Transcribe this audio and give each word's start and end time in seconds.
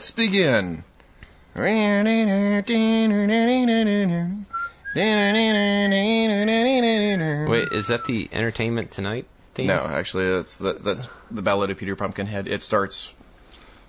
So, 0.00 0.14
hi. 0.14 0.24
Let's 0.24 0.32
begin. 0.32 0.84
Wait, 7.50 7.68
is 7.72 7.88
that 7.88 8.04
the 8.06 8.28
Entertainment 8.32 8.90
Tonight 8.90 9.26
theme? 9.54 9.66
No, 9.66 9.84
actually, 9.84 10.30
that's 10.30 10.56
that, 10.56 10.78
that's 10.82 11.08
the 11.30 11.42
Ballad 11.42 11.70
of 11.70 11.76
Peter 11.76 11.96
Pumpkinhead. 11.96 12.48
It 12.48 12.62
starts 12.62 13.12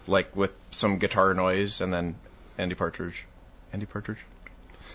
like 0.05 0.35
with 0.35 0.51
some 0.71 0.97
guitar 0.97 1.33
noise, 1.33 1.79
and 1.79 1.93
then 1.93 2.15
Andy 2.57 2.75
Partridge, 2.75 3.25
Andy 3.71 3.85
Partridge 3.85 4.25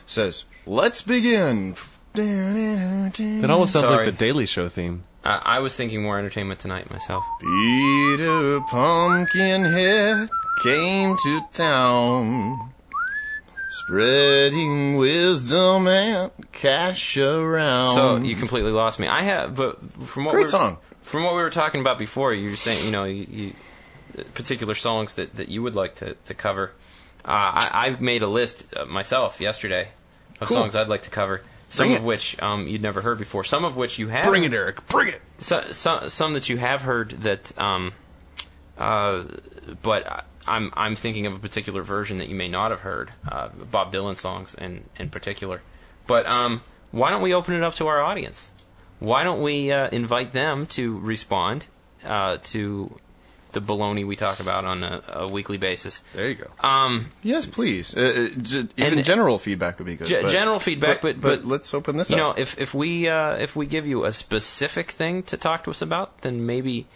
says, 0.04 0.44
"Let's 0.66 1.00
begin." 1.00 1.76
It 2.14 3.50
almost 3.50 3.72
sounds 3.72 3.88
Sorry. 3.88 4.04
like 4.04 4.14
the 4.14 4.18
Daily 4.18 4.44
Show 4.44 4.68
theme. 4.68 5.04
Uh, 5.24 5.40
I 5.42 5.60
was 5.60 5.74
thinking 5.76 6.02
more 6.02 6.18
Entertainment 6.18 6.60
Tonight 6.60 6.90
myself. 6.90 7.24
Peter 7.40 8.60
Pumpkinhead 8.68 10.28
came 10.62 11.16
to 11.24 11.40
town, 11.52 12.72
spreading 13.70 14.96
wisdom 14.96 15.86
and 15.86 16.30
cash 16.52 17.16
around. 17.16 17.94
So 17.94 18.16
you 18.16 18.34
completely 18.36 18.72
lost 18.72 18.98
me. 18.98 19.06
I 19.08 19.22
have, 19.22 19.54
but 19.54 19.78
from 20.06 20.24
what 20.24 20.32
Great 20.32 20.40
we 20.40 20.44
were, 20.44 20.48
song. 20.48 20.78
From 21.02 21.24
what 21.24 21.34
we 21.34 21.42
were 21.42 21.50
talking 21.50 21.80
about 21.80 21.98
before, 21.98 22.32
you 22.32 22.50
were 22.50 22.56
saying, 22.56 22.84
you 22.86 22.90
know, 22.92 23.04
you, 23.04 23.26
you, 23.30 23.52
particular 24.34 24.74
songs 24.74 25.16
that, 25.16 25.34
that 25.36 25.48
you 25.48 25.62
would 25.62 25.74
like 25.76 25.96
to, 25.96 26.14
to 26.24 26.34
cover. 26.34 26.72
Uh, 27.24 27.28
I, 27.28 27.68
I 27.88 27.96
made 28.00 28.22
a 28.22 28.26
list 28.28 28.64
uh, 28.76 28.84
myself 28.86 29.40
yesterday 29.40 29.88
of 30.40 30.48
Cool. 30.48 30.56
songs 30.58 30.76
I'd 30.76 30.88
like 30.88 31.02
to 31.02 31.10
cover. 31.10 31.42
Some 31.68 31.90
of 31.92 32.04
which 32.04 32.40
um, 32.40 32.68
you'd 32.68 32.80
never 32.82 33.00
heard 33.00 33.18
before. 33.18 33.42
Some 33.42 33.64
of 33.64 33.76
which 33.76 33.98
you 33.98 34.06
have. 34.06 34.24
Bring 34.24 34.44
it, 34.44 34.52
Eric. 34.52 34.86
Bring 34.86 35.08
it. 35.08 35.20
So, 35.40 35.62
so, 35.62 36.06
some 36.06 36.34
that 36.34 36.48
you 36.48 36.58
have 36.58 36.82
heard 36.82 37.10
that, 37.22 37.58
um, 37.58 37.92
uh, 38.78 39.24
but 39.82 40.06
I- 40.06 40.22
I'm 40.48 40.72
I'm 40.76 40.94
thinking 40.96 41.26
of 41.26 41.34
a 41.34 41.38
particular 41.38 41.82
version 41.82 42.18
that 42.18 42.28
you 42.28 42.34
may 42.34 42.48
not 42.48 42.70
have 42.70 42.80
heard, 42.80 43.10
uh, 43.30 43.48
Bob 43.48 43.92
Dylan 43.92 44.16
songs 44.16 44.54
in 44.54 44.84
in 44.98 45.10
particular. 45.10 45.62
But 46.06 46.30
um, 46.30 46.60
why 46.92 47.10
don't 47.10 47.22
we 47.22 47.34
open 47.34 47.54
it 47.54 47.62
up 47.62 47.74
to 47.74 47.86
our 47.88 48.00
audience? 48.00 48.50
Why 48.98 49.24
don't 49.24 49.42
we 49.42 49.72
uh, 49.72 49.88
invite 49.90 50.32
them 50.32 50.66
to 50.68 50.98
respond 51.00 51.66
uh, 52.04 52.38
to 52.44 52.98
the 53.52 53.60
baloney 53.60 54.06
we 54.06 54.16
talk 54.16 54.40
about 54.40 54.64
on 54.64 54.82
a, 54.84 55.02
a 55.08 55.28
weekly 55.28 55.56
basis? 55.58 56.02
There 56.14 56.28
you 56.28 56.34
go. 56.36 56.50
Um, 56.66 57.08
Yes, 57.22 57.44
please. 57.46 57.94
Uh, 57.96 58.28
uh, 58.36 58.40
g- 58.40 58.68
even 58.76 58.94
And- 58.98 59.04
general 59.04 59.38
feedback 59.38 59.78
would 59.78 59.86
be 59.86 59.96
good. 59.96 60.06
Ge- 60.06 60.22
but- 60.22 60.30
general 60.30 60.60
feedback, 60.60 61.00
but- 61.02 61.20
but- 61.20 61.44
let's 61.44 61.74
open 61.74 61.96
this 61.96 62.10
you 62.10 62.16
up. 62.16 62.36
know, 62.36 62.42
if 62.42 62.58
if 62.58 62.72
we 62.74 63.08
uh, 63.08 63.34
if 63.36 63.56
we 63.56 63.66
give 63.66 63.86
you 63.86 64.04
a 64.04 64.12
specific 64.12 64.90
thing 64.92 65.22
to 65.24 65.36
talk 65.36 65.64
to 65.64 65.70
us 65.70 65.82
about, 65.82 66.20
then 66.22 66.46
maybe 66.46 66.86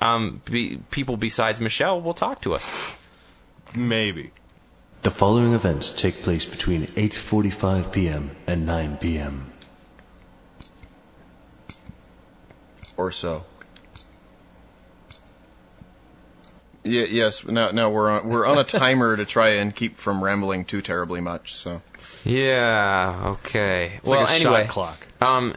um, 0.00 0.42
be, 0.44 0.78
people 0.90 1.16
besides 1.16 1.60
Michelle 1.60 2.00
will 2.00 2.14
talk 2.14 2.40
to 2.42 2.54
us. 2.54 2.94
Maybe. 3.74 4.30
The 5.02 5.10
following 5.10 5.52
events 5.54 5.92
take 5.92 6.22
place 6.22 6.44
between 6.44 6.86
8:45 6.88 7.92
p.m. 7.92 8.30
and 8.46 8.66
9 8.66 8.96
p.m. 8.98 9.52
or 12.96 13.12
so. 13.12 13.44
Yeah, 16.84 17.04
yes. 17.04 17.44
Now, 17.44 17.70
now 17.70 17.90
we're 17.90 18.10
on 18.10 18.28
we're 18.28 18.46
on 18.46 18.58
a 18.58 18.64
timer 18.64 19.16
to 19.16 19.24
try 19.24 19.50
and 19.50 19.74
keep 19.74 19.96
from 19.96 20.24
rambling 20.24 20.64
too 20.64 20.80
terribly 20.80 21.20
much. 21.20 21.54
So 21.54 21.82
Yeah. 22.24 23.20
Okay. 23.24 23.92
It's 23.96 24.04
well, 24.10 24.20
like 24.22 24.30
a 24.30 24.32
anyway, 24.32 24.62
shot 24.64 24.68
clock. 24.70 25.06
um, 25.20 25.54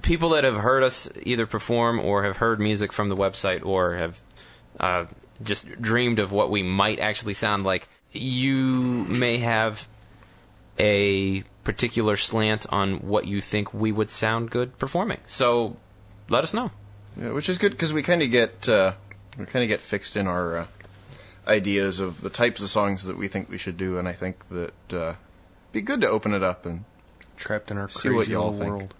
people 0.00 0.30
that 0.30 0.44
have 0.44 0.56
heard 0.56 0.82
us 0.82 1.08
either 1.22 1.46
perform 1.46 2.00
or 2.00 2.24
have 2.24 2.38
heard 2.38 2.60
music 2.60 2.92
from 2.92 3.08
the 3.08 3.16
website 3.16 3.64
or 3.64 3.94
have 3.94 4.22
uh, 4.80 5.04
just 5.44 5.80
dreamed 5.80 6.18
of 6.18 6.32
what 6.32 6.50
we 6.50 6.62
might 6.62 6.98
actually 6.98 7.34
sound 7.34 7.64
like, 7.64 7.88
you 8.12 9.04
may 9.08 9.38
have 9.38 9.86
a 10.78 11.42
particular 11.64 12.16
slant 12.16 12.66
on 12.70 12.96
what 12.96 13.26
you 13.26 13.40
think 13.40 13.72
we 13.72 13.92
would 13.92 14.10
sound 14.10 14.50
good 14.50 14.78
performing. 14.78 15.18
So 15.26 15.76
let 16.28 16.42
us 16.44 16.52
know. 16.54 16.70
yeah, 17.16 17.30
which 17.32 17.48
is 17.48 17.58
good 17.58 17.72
because 17.72 17.92
we 17.92 18.02
kind 18.02 18.22
of 18.22 18.30
get 18.30 18.68
uh, 18.68 18.94
we 19.38 19.44
kind 19.46 19.62
of 19.62 19.68
get 19.68 19.80
fixed 19.80 20.16
in 20.16 20.26
our 20.26 20.56
uh, 20.56 20.66
ideas 21.46 22.00
of 22.00 22.20
the 22.22 22.30
types 22.30 22.60
of 22.62 22.68
songs 22.70 23.04
that 23.04 23.16
we 23.16 23.28
think 23.28 23.48
we 23.48 23.58
should 23.58 23.76
do, 23.76 23.98
and 23.98 24.08
I 24.08 24.12
think 24.12 24.48
that 24.48 24.72
uh, 24.92 24.96
it'd 24.96 25.16
be 25.72 25.80
good 25.82 26.00
to 26.00 26.08
open 26.08 26.34
it 26.34 26.42
up 26.42 26.66
and 26.66 26.84
Trapped 27.36 27.70
in 27.70 27.78
our 27.78 27.88
See 27.88 28.08
crazy 28.08 28.14
what 28.16 28.28
y'all 28.28 28.50
little 28.50 28.60
think. 28.60 28.70
world. 28.74 28.94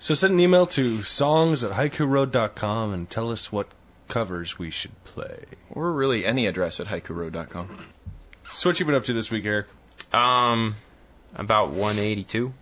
So 0.00 0.14
send 0.14 0.34
an 0.34 0.40
email 0.40 0.66
to 0.66 1.02
songs 1.02 1.62
at 1.62 1.72
haikuroad.com 1.72 2.92
and 2.92 3.08
tell 3.10 3.30
us 3.30 3.52
what 3.52 3.68
covers 4.10 4.58
we 4.58 4.70
should 4.70 5.02
play. 5.04 5.44
or 5.70 5.92
really 5.92 6.26
any 6.26 6.46
address 6.46 6.80
at 6.80 6.88
haikuroad.com. 6.88 7.86
So 8.44 8.68
what 8.68 8.80
you 8.80 8.86
been 8.86 8.94
up 8.94 9.04
to 9.04 9.12
this 9.12 9.30
week, 9.30 9.44
Eric? 9.44 9.66
Um, 10.12 10.76
about 11.34 11.70
182. 11.70 12.52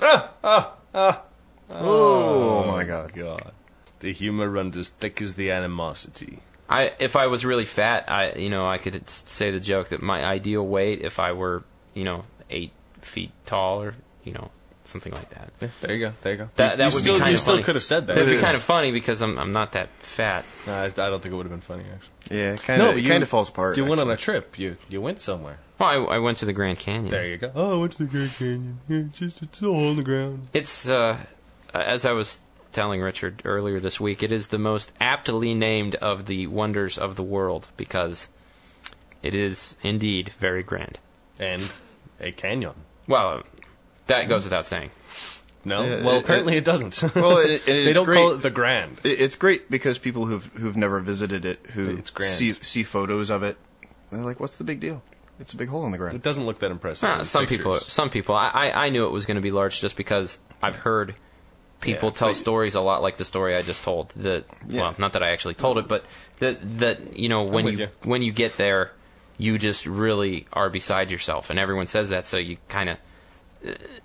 Ah, 0.00 0.30
ah, 0.42 0.74
ah. 0.94 1.22
Oh, 1.70 2.64
my 2.66 2.82
oh, 2.82 2.86
God! 2.86 3.12
God. 3.14 3.52
The 4.00 4.12
humor 4.12 4.48
runs 4.48 4.76
as 4.76 4.88
thick 4.88 5.22
as 5.22 5.34
the 5.34 5.50
animosity. 5.50 6.40
I 6.68 6.92
if 6.98 7.16
I 7.16 7.26
was 7.26 7.44
really 7.44 7.64
fat, 7.64 8.08
I 8.08 8.32
you 8.32 8.48
know 8.48 8.66
I 8.66 8.78
could 8.78 9.08
say 9.10 9.50
the 9.50 9.60
joke 9.60 9.88
that 9.88 10.02
my 10.02 10.24
ideal 10.24 10.66
weight 10.66 11.00
if 11.02 11.18
I 11.18 11.32
were 11.32 11.64
you 11.94 12.04
know 12.04 12.22
eight 12.48 12.72
feet 13.02 13.32
tall 13.44 13.82
or 13.82 13.94
you 14.24 14.32
know 14.32 14.50
something 14.90 15.12
like 15.12 15.30
that. 15.30 15.52
There 15.80 15.94
you 15.94 16.06
go. 16.06 16.12
There 16.20 16.32
you 16.32 16.38
go. 16.38 16.48
That 16.56 16.72
you, 16.72 16.76
that 16.76 16.78
you 16.78 16.84
would 16.84 17.02
still, 17.02 17.14
be 17.14 17.20
kind 17.20 17.30
you 17.30 17.34
of 17.34 17.40
still 17.40 17.54
funny. 17.54 17.62
could 17.64 17.74
have 17.76 17.84
said 17.84 18.06
that. 18.08 18.18
It'd 18.18 18.28
be 18.28 18.38
kind 18.40 18.56
of 18.56 18.62
funny 18.62 18.92
because 18.92 19.22
I'm 19.22 19.38
I'm 19.38 19.52
not 19.52 19.72
that 19.72 19.88
fat. 19.88 20.44
Nah, 20.66 20.82
I, 20.82 20.84
I 20.86 20.88
don't 20.88 21.22
think 21.22 21.32
it 21.32 21.36
would 21.36 21.46
have 21.46 21.52
been 21.52 21.60
funny 21.60 21.84
actually. 21.92 22.38
Yeah, 22.38 22.56
kind 22.56 22.82
of. 22.82 22.96
it 22.96 23.02
you- 23.02 23.10
kind 23.10 23.22
of 23.22 23.28
falls 23.28 23.48
apart. 23.48 23.76
You 23.76 23.84
went 23.84 24.00
on 24.00 24.10
a 24.10 24.16
trip. 24.16 24.58
You 24.58 24.76
you 24.88 25.00
went 25.00 25.20
somewhere. 25.20 25.58
Well, 25.78 26.10
I, 26.10 26.16
I 26.16 26.18
went 26.18 26.36
to 26.38 26.44
the 26.44 26.52
Grand 26.52 26.78
Canyon. 26.78 27.08
There 27.08 27.26
you 27.26 27.38
go. 27.38 27.50
Oh, 27.54 27.78
I 27.78 27.80
went 27.80 27.92
to 27.92 28.04
the 28.04 28.10
Grand 28.10 28.30
Canyon. 28.38 28.80
Yeah, 28.86 28.98
it's 28.98 29.18
just 29.18 29.42
it's 29.42 29.62
all 29.62 29.88
on 29.88 29.96
the 29.96 30.02
ground. 30.02 30.48
It's 30.52 30.90
uh, 30.90 31.16
as 31.72 32.04
I 32.04 32.12
was 32.12 32.44
telling 32.72 33.00
Richard 33.00 33.42
earlier 33.44 33.80
this 33.80 33.98
week, 33.98 34.22
it 34.22 34.30
is 34.30 34.48
the 34.48 34.58
most 34.58 34.92
aptly 35.00 35.54
named 35.54 35.94
of 35.96 36.26
the 36.26 36.46
wonders 36.48 36.98
of 36.98 37.16
the 37.16 37.22
world 37.22 37.68
because 37.76 38.28
it 39.22 39.34
is 39.34 39.76
indeed 39.82 40.28
very 40.38 40.62
grand. 40.62 40.98
And 41.38 41.70
a 42.20 42.30
canyon. 42.32 42.74
Well, 43.08 43.42
that 44.10 44.28
goes 44.28 44.44
without 44.44 44.66
saying. 44.66 44.90
No, 45.64 45.82
Uh, 45.82 46.02
well 46.04 46.16
uh, 46.16 46.20
apparently 46.20 46.56
it 46.56 46.64
doesn't. 46.64 47.02
Well, 47.14 47.38
it, 47.38 47.50
it, 47.50 47.64
they 47.66 47.82
it's 47.90 47.94
don't 47.98 48.06
great. 48.06 48.16
call 48.16 48.32
it 48.32 48.38
the 48.42 48.50
Grand. 48.50 48.98
It- 49.04 49.20
It's 49.20 49.36
great 49.36 49.70
because 49.70 49.98
people 49.98 50.24
who've 50.26 50.46
who've 50.54 50.76
never 50.76 51.00
visited 51.00 51.44
it, 51.44 51.58
who 51.74 51.96
It's 51.98 52.10
grand. 52.10 52.32
see 52.32 52.52
see 52.54 52.82
photos 52.82 53.30
of 53.30 53.42
it, 53.42 53.56
they're 54.10 54.20
like, 54.20 54.40
"What's 54.40 54.56
the 54.56 54.64
big 54.64 54.80
deal? 54.80 55.02
It's 55.38 55.52
a 55.52 55.56
big 55.56 55.68
hole 55.68 55.84
in 55.84 55.92
the 55.92 55.98
ground. 55.98 56.10
It 56.10 56.12
ground." 56.16 56.22
doesn't 56.22 56.46
look 56.46 56.58
that 56.60 56.70
impressive. 56.70 57.08
In 57.18 57.24
some 57.26 57.42
pictures. 57.42 57.58
people, 57.58 57.78
some 57.80 58.08
people. 58.10 58.34
I, 58.34 58.48
I, 58.54 58.86
I 58.86 58.88
knew 58.90 59.06
it 59.06 59.10
was 59.12 59.26
going 59.26 59.34
to 59.36 59.40
be 59.42 59.50
large 59.50 59.80
just 59.82 59.96
because 59.98 60.38
I've 60.62 60.76
heard 60.76 61.14
people 61.82 62.08
Yeah, 62.08 62.14
tell 62.14 62.28
but- 62.28 62.36
stories 62.36 62.74
a 62.74 62.80
lot 62.80 63.02
like 63.02 63.16
the 63.18 63.24
story 63.26 63.54
I 63.54 63.60
just 63.62 63.84
told. 63.84 64.10
That 64.16 64.44
Yeah. 64.66 64.80
well, 64.82 64.94
not 64.98 65.12
that 65.12 65.22
I 65.22 65.30
actually 65.32 65.54
told 65.54 65.76
it, 65.76 65.88
but 65.88 66.04
that 66.38 66.56
that 66.78 67.18
you 67.18 67.28
know 67.28 67.42
when 67.42 67.66
with 67.66 67.78
you, 67.78 67.86
you. 67.86 67.90
when 68.10 68.22
you 68.22 68.32
get 68.32 68.56
there, 68.56 68.92
you 69.36 69.58
just 69.58 69.84
really 69.86 70.46
are 70.54 70.70
beside 70.70 71.10
yourself, 71.10 71.50
and 71.50 71.58
everyone 71.58 71.86
says 71.86 72.08
that, 72.10 72.26
so 72.26 72.38
you 72.38 72.56
kind 72.68 72.88
of. 72.88 72.96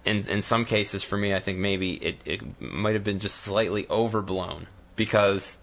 In 0.06 0.28
in 0.30 0.42
some 0.42 0.66
cases, 0.66 1.04
for 1.04 1.18
me, 1.18 1.34
I 1.34 1.40
think 1.40 1.58
maybe 1.60 1.94
it, 1.94 2.22
it 2.26 2.42
might 2.62 2.94
have 2.94 3.04
been 3.04 3.20
just 3.20 3.38
slightly 3.38 3.88
overblown 3.90 4.68
because, 4.96 5.58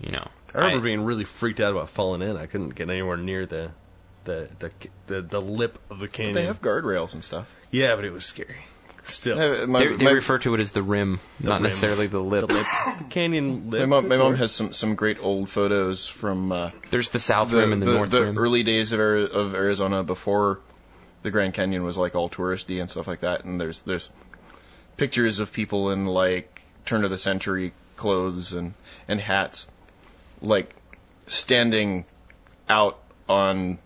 you 0.00 0.10
know, 0.10 0.26
I 0.54 0.58
remember 0.58 0.84
being 0.84 1.02
really 1.04 1.24
freaked 1.24 1.60
out 1.60 1.70
about 1.72 1.88
falling 1.88 2.20
in. 2.22 2.36
I 2.36 2.46
couldn't 2.46 2.74
get 2.74 2.90
anywhere 2.90 3.16
near 3.16 3.46
the 3.46 3.70
the 4.24 4.48
the 4.58 4.70
the, 5.06 5.22
the 5.22 5.40
lip 5.42 5.78
of 5.88 6.00
the 6.00 6.08
canyon. 6.08 6.34
They 6.34 6.44
have 6.46 6.60
guardrails 6.60 7.14
and 7.14 7.22
stuff. 7.22 7.48
yeah, 7.70 7.94
but 7.94 8.04
it 8.04 8.10
was 8.12 8.24
scary. 8.26 8.56
Still, 9.04 9.66
My, 9.66 9.80
they, 9.80 9.96
they 9.96 10.04
my- 10.04 10.10
refer 10.12 10.38
to 10.38 10.54
it 10.54 10.60
as 10.60 10.70
the 10.72 10.82
rim, 10.84 11.18
not 11.40 11.54
rim. 11.54 11.64
necessarily 11.64 12.06
the 12.06 12.20
lip. 12.20 12.46
the 12.46 12.64
canyon 13.10 13.68
lip. 13.68 13.80
my 13.80 13.86
mom, 13.86 14.06
my 14.08 14.16
mom 14.16 14.36
has 14.36 14.52
some, 14.52 14.72
some 14.72 14.94
great 14.94 15.18
old 15.20 15.48
photos 15.48 16.06
from 16.06 16.52
uh, 16.52 16.70
There's 16.90 17.08
the 17.08 17.18
south 17.18 17.50
the, 17.50 17.56
rim 17.58 17.72
and 17.72 17.82
the, 17.82 17.86
the, 17.86 17.92
north 17.94 18.10
the 18.10 18.22
rim. 18.26 18.38
early 18.38 18.62
days 18.62 18.92
of, 18.92 19.00
Ari- 19.00 19.28
of 19.28 19.56
Arizona 19.56 20.04
before 20.04 20.60
the 21.22 21.30
Grand 21.30 21.54
Canyon 21.54 21.84
was 21.84 21.96
like 21.96 22.14
all 22.14 22.28
touristy 22.28 22.80
and 22.80 22.90
stuff 22.90 23.06
like 23.06 23.20
that. 23.20 23.44
And 23.44 23.60
there's 23.60 23.82
there's 23.82 24.10
pictures 24.96 25.38
of 25.38 25.52
people 25.52 25.90
in 25.90 26.06
like 26.06 26.62
turn 26.84 27.04
of 27.04 27.10
the 27.10 27.18
century 27.18 27.72
clothes 27.96 28.52
and, 28.52 28.74
and 29.06 29.20
hats, 29.20 29.68
like 30.40 30.74
standing 31.26 32.04
out 32.68 32.98
on 33.28 33.78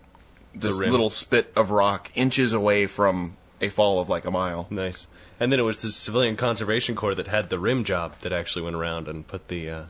this 0.53 0.75
little 0.75 1.09
spit 1.09 1.51
of 1.55 1.71
rock 1.71 2.11
inches 2.15 2.51
away 2.53 2.87
from 2.87 3.37
a 3.61 3.69
fall 3.69 3.99
of 3.99 4.09
like 4.09 4.25
a 4.25 4.31
mile. 4.31 4.67
Nice. 4.69 5.07
And 5.39 5.51
then 5.51 5.59
it 5.59 5.63
was 5.63 5.81
the 5.81 5.91
Civilian 5.91 6.35
Conservation 6.35 6.95
Corps 6.95 7.13
that 7.13 7.27
had 7.27 7.49
the 7.49 7.59
rim 7.59 7.83
job 7.83 8.17
that 8.21 8.31
actually 8.31 8.63
went 8.63 8.75
around 8.75 9.07
and 9.07 9.27
put 9.27 9.49
the 9.49 9.69
uh, 9.69 9.83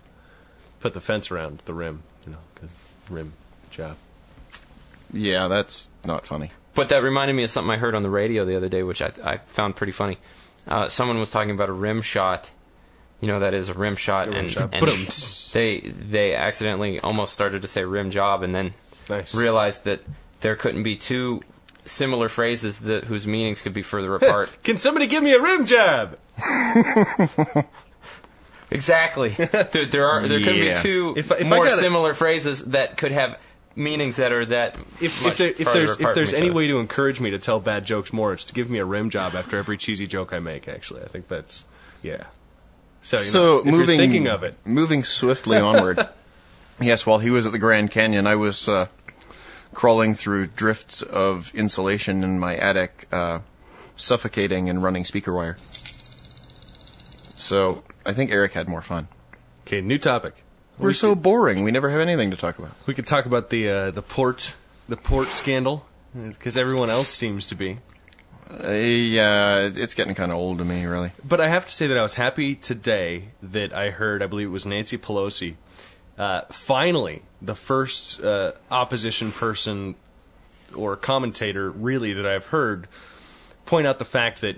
put 0.82 0.94
the 0.94 1.00
fence 1.00 1.32
around 1.32 1.60
the 1.66 1.74
rim. 1.74 2.04
You 2.26 2.34
know, 2.34 2.70
rim 3.10 3.34
job. 3.72 3.96
Yeah, 5.14 5.48
that's 5.48 5.88
not 6.04 6.26
funny. 6.26 6.52
But 6.78 6.88
that 6.90 7.04
reminded 7.04 7.34
me 7.34 7.44
of 7.44 7.50
something 7.50 7.72
I 7.72 7.76
heard 7.78 7.94
on 7.96 8.04
the 8.04 8.10
radio 8.10 8.46
the 8.46 8.56
other 8.56 8.70
day, 8.70 8.84
which 8.84 9.02
I, 9.02 9.12
I 9.24 9.38
found 9.38 9.76
pretty 9.76 9.92
funny. 9.92 10.18
Uh, 10.66 10.88
someone 10.88 11.20
was 11.20 11.32
talking 11.32 11.52
about 11.52 11.68
a 11.70 11.74
rim 11.74 12.02
shot 12.02 12.52
You 13.20 13.28
know 13.30 13.40
that 13.40 13.54
is 13.54 13.68
a 13.70 13.74
rim 13.74 13.96
shot, 13.96 14.28
A 14.28 14.32
rim 14.32 14.40
and, 14.42 14.52
shot. 14.52 14.70
and 14.74 14.88
they 15.54 15.80
they 15.80 16.36
accidentally 16.36 17.00
almost 17.02 17.34
started 17.34 17.62
to 17.64 17.68
say 17.68 17.84
rim 17.84 18.12
job, 18.12 18.44
and 18.44 18.54
then 18.56 18.74
Nice. 19.10 19.34
realized 19.34 19.84
that 19.86 20.02
there 20.42 20.56
couldn't 20.56 20.84
be 20.84 20.96
two 20.96 21.42
similar 21.86 22.28
phrases 22.30 22.82
that 22.82 23.06
whose 23.06 23.26
meanings 23.26 23.62
could 23.62 23.74
be 23.74 23.82
further 23.82 24.14
apart. 24.16 24.52
Can 24.64 24.78
somebody 24.78 25.08
give 25.08 25.24
me 25.24 25.34
a 25.34 25.42
rim 25.42 25.66
job? 25.66 26.18
exactly. 28.72 29.30
There, 29.30 29.86
there 29.86 30.08
are 30.08 30.28
there 30.28 30.40
could 30.40 30.54
be 30.56 30.74
two 30.76 31.14
If 31.18 31.32
if 31.32 31.48
more 31.48 31.66
gotta- 31.66 31.78
similar 31.78 32.14
phrases 32.14 32.64
that 32.66 32.98
could 32.98 33.12
have 33.14 33.40
meanings 33.78 34.18
that 34.18 34.32
are 34.32 34.46
that 34.46 34.78
If, 35.02 35.24
much 35.24 35.34
if, 35.34 35.38
there, 35.38 35.50
if 35.50 35.74
there's 35.74 35.96
apart 35.96 36.12
if 36.12 36.16
there's 36.16 36.34
any 36.34 36.48
other. 36.48 36.56
way 36.56 36.68
to 36.68 36.80
encourage 36.80 37.20
me 37.20 37.30
to 37.30 37.40
tell 37.40 37.60
bad 37.60 37.86
jokes 37.86 38.12
more, 38.12 38.34
it's 38.34 38.44
to 38.46 38.54
give 38.54 38.70
me 38.70 38.80
a 38.80 38.86
rim 38.86 39.10
job 39.10 39.36
after 39.36 39.58
every 39.58 39.78
cheesy 39.78 40.08
joke 40.08 40.34
I 40.34 40.40
make. 40.40 40.68
Actually, 40.68 41.04
I 41.04 41.08
think 41.08 41.28
that's 41.28 41.66
yeah. 42.02 42.24
So, 43.02 43.18
you 43.18 43.24
So 43.24 43.62
know, 43.64 43.72
moving, 43.72 43.98
thinking 44.00 44.28
of 44.28 44.44
it, 44.44 44.56
moving 44.66 45.04
swiftly 45.04 45.58
onward. 45.58 46.00
yes, 46.82 47.06
while 47.06 47.20
he 47.20 47.30
was 47.30 47.46
at 47.46 47.52
the 47.54 47.60
Grand 47.60 47.90
Canyon, 47.92 48.28
I 48.28 48.36
was 48.36 48.68
uh, 48.68 48.88
crawling 49.74 50.14
through 50.14 50.48
drifts 50.48 51.02
of 51.04 51.54
insulation 51.56 52.24
in 52.24 52.40
my 52.40 52.56
attic, 52.58 53.08
uh, 53.12 53.40
suffocating 53.96 54.70
and 54.70 54.84
running 54.84 55.06
speaker 55.06 55.34
wire. 55.34 55.56
So 57.36 57.84
I 58.06 58.14
think 58.14 58.32
Eric 58.32 58.54
had 58.54 58.68
more 58.68 58.82
fun. 58.82 59.08
okay, 59.62 59.80
new 59.82 59.98
topic. 59.98 60.44
We're 60.80 60.94
so 60.94 61.16
boring. 61.16 61.64
We 61.64 61.72
never 61.72 61.90
have 61.90 62.02
anything 62.02 62.32
to 62.32 62.38
talk 62.38 62.60
about. 62.60 62.72
We 62.86 62.94
could 62.94 63.08
talk 63.08 63.26
about 63.26 63.50
the 63.50 63.70
uh, 63.70 63.92
the 63.92 64.02
port 64.02 64.56
the 64.88 64.98
port 64.98 65.28
scandal 65.30 65.86
because 66.14 66.58
everyone 66.58 66.90
else 66.90 67.10
seems 67.10 67.46
to 67.48 67.56
be. 67.56 67.80
Uh, 68.50 68.72
yeah, 68.72 69.70
it's 69.74 69.94
getting 69.94 70.16
kind 70.16 70.32
of 70.32 70.38
old 70.38 70.60
to 70.60 70.66
me, 70.66 70.86
really. 70.86 71.12
But 71.24 71.42
I 71.42 71.50
have 71.50 71.66
to 71.66 71.72
say 71.72 71.88
that 71.88 71.98
I 71.98 72.02
was 72.02 72.14
happy 72.14 72.56
today 72.56 73.30
that 73.44 73.74
I 73.74 73.90
heard, 73.90 74.24
I 74.24 74.28
believe 74.28 74.48
it 74.48 74.52
was 74.52 74.66
Nancy 74.66 74.98
Pelosi, 74.98 75.56
uh, 76.18 76.42
finally, 76.50 77.24
the 77.42 77.56
first 77.56 78.22
uh, 78.22 78.54
opposition 78.72 79.34
person 79.34 79.96
or 80.74 80.96
commentator, 80.96 81.70
really, 81.70 82.14
that 82.14 82.26
I've 82.26 82.48
heard 82.48 82.88
point 83.66 83.86
out 83.86 84.00
the 84.00 84.06
fact 84.06 84.40
that 84.42 84.56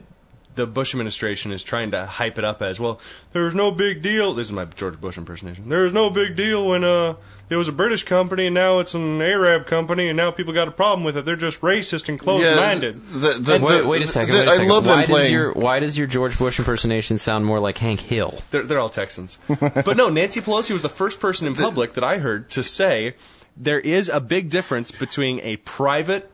the 0.59 0.67
Bush 0.67 0.93
administration 0.93 1.51
is 1.53 1.63
trying 1.63 1.91
to 1.91 2.05
hype 2.05 2.37
it 2.37 2.43
up 2.43 2.61
as 2.61 2.79
well. 2.81 2.99
There 3.31 3.45
was 3.45 3.55
no 3.55 3.71
big 3.71 4.01
deal. 4.01 4.33
This 4.33 4.47
is 4.47 4.51
my 4.51 4.65
George 4.65 4.99
Bush 4.99 5.17
impersonation. 5.17 5.69
There 5.69 5.83
was 5.83 5.93
no 5.93 6.09
big 6.09 6.35
deal 6.35 6.65
when 6.67 6.83
uh, 6.83 7.15
it 7.49 7.55
was 7.55 7.69
a 7.69 7.71
British 7.71 8.03
company 8.03 8.47
and 8.47 8.53
now 8.53 8.79
it's 8.79 8.93
an 8.93 9.21
Arab 9.21 9.67
company 9.67 10.09
and 10.09 10.17
now 10.17 10.31
people 10.31 10.53
got 10.53 10.67
a 10.67 10.71
problem 10.71 11.05
with 11.05 11.15
it. 11.15 11.23
They're 11.25 11.37
just 11.37 11.61
racist 11.61 12.09
and 12.09 12.19
closed-minded. 12.19 12.95
the, 12.97 13.39
the, 13.39 13.59
Wait, 13.63 13.85
wait 13.85 14.01
a 14.01 14.07
second. 14.07 14.33
the- 14.33 14.39
wait 14.39 14.47
a 14.47 14.51
I 14.51 14.55
second. 14.55 14.69
love 14.69 14.83
them 14.83 14.95
why 14.97 15.01
does 15.05 15.09
playing. 15.09 15.31
your 15.31 15.53
why 15.53 15.79
does 15.79 15.97
your 15.97 16.07
George 16.07 16.37
Bush 16.37 16.59
impersonation 16.59 17.17
sound 17.17 17.45
more 17.45 17.59
like 17.61 17.77
Hank 17.77 18.01
Hill? 18.01 18.37
They're, 18.51 18.63
they're 18.63 18.79
all 18.79 18.89
Texans. 18.89 19.37
but 19.59 19.95
no, 19.95 20.09
Nancy 20.09 20.41
Pelosi 20.41 20.71
was 20.73 20.81
the 20.81 20.89
first 20.89 21.19
person 21.21 21.47
in 21.47 21.55
public 21.55 21.93
that 21.93 22.03
I 22.03 22.17
heard 22.17 22.49
to 22.51 22.63
say 22.63 23.15
there 23.55 23.79
is 23.79 24.09
a 24.09 24.19
big 24.19 24.49
difference 24.49 24.91
between 24.91 25.39
a 25.39 25.55
private 25.57 26.29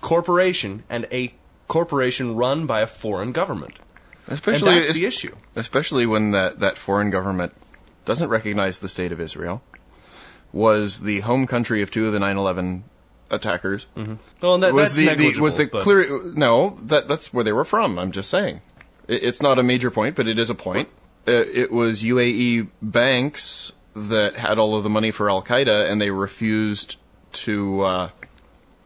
corporation 0.00 0.84
and 0.88 1.06
a 1.12 1.34
corporation 1.68 2.34
run 2.34 2.66
by 2.66 2.80
a 2.80 2.86
foreign 2.86 3.32
government. 3.32 3.78
especially 4.26 4.72
and 4.72 4.84
that's 4.84 4.94
the 4.94 5.06
issue. 5.06 5.34
especially 5.54 6.06
when 6.06 6.32
that, 6.32 6.60
that 6.60 6.76
foreign 6.76 7.10
government 7.10 7.52
doesn't 8.04 8.28
recognize 8.28 8.78
the 8.78 8.88
state 8.88 9.12
of 9.12 9.20
Israel, 9.20 9.62
was 10.52 11.00
the 11.00 11.20
home 11.20 11.46
country 11.46 11.82
of 11.82 11.90
two 11.90 12.06
of 12.06 12.12
the 12.12 12.18
9/11 12.18 12.82
attackers. 13.30 13.86
Well, 13.94 14.54
and 14.54 14.62
that, 14.62 14.72
was 14.72 14.96
that's 14.96 15.16
the, 15.16 15.32
the 15.32 15.40
was 15.40 15.56
the 15.56 15.66
but- 15.66 15.82
clear? 15.82 16.32
No, 16.34 16.78
that 16.82 17.06
that's 17.06 17.32
where 17.32 17.44
they 17.44 17.52
were 17.52 17.64
from. 17.66 17.98
I'm 17.98 18.12
just 18.12 18.30
saying, 18.30 18.62
it, 19.06 19.22
it's 19.22 19.42
not 19.42 19.58
a 19.58 19.62
major 19.62 19.90
point, 19.90 20.16
but 20.16 20.26
it 20.26 20.38
is 20.38 20.48
a 20.48 20.54
point. 20.54 20.88
Uh, 21.26 21.44
it 21.52 21.70
was 21.70 22.02
UAE 22.02 22.68
banks 22.80 23.72
that 23.94 24.36
had 24.38 24.58
all 24.58 24.74
of 24.74 24.82
the 24.84 24.90
money 24.90 25.10
for 25.10 25.28
Al 25.28 25.42
Qaeda, 25.42 25.90
and 25.90 26.00
they 26.00 26.10
refused 26.10 26.96
to 27.32 27.82
uh, 27.82 28.10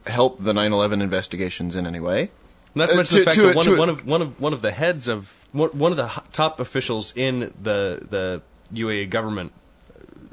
help 0.05 0.39
the 0.43 0.51
9/11 0.51 1.01
investigations 1.01 1.77
in 1.77 1.87
any 1.87 2.01
way. 2.01 2.29
Not 2.75 2.89
to 2.89 2.99
Uh, 2.99 3.03
to- 3.03 3.19
the 3.19 3.23
fact 3.25 3.35
to 3.35 3.41
that 3.43 3.55
one, 3.55 3.65
to 3.65 3.73
of, 3.73 3.79
one 3.79 3.89
of 3.89 4.05
one 4.05 4.21
of 4.21 4.41
one 4.41 4.53
of 4.53 4.61
the 4.61 4.71
heads 4.71 5.07
of 5.07 5.33
one 5.51 5.69
one 5.69 5.91
of 5.91 5.97
the 5.97 6.09
top 6.31 6.59
officials 6.59 7.13
in 7.15 7.53
the 7.61 8.01
the 8.09 8.41
UAE 8.73 9.09
government 9.09 9.51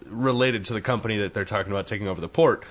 related 0.07 0.65
to 0.67 0.73
the 0.73 0.81
company 0.81 1.19
that 1.19 1.35
they're 1.35 1.45
talking 1.45 1.71
about 1.73 1.87
taking 1.87 2.09
over 2.09 2.21
the 2.21 2.29
port. 2.29 2.65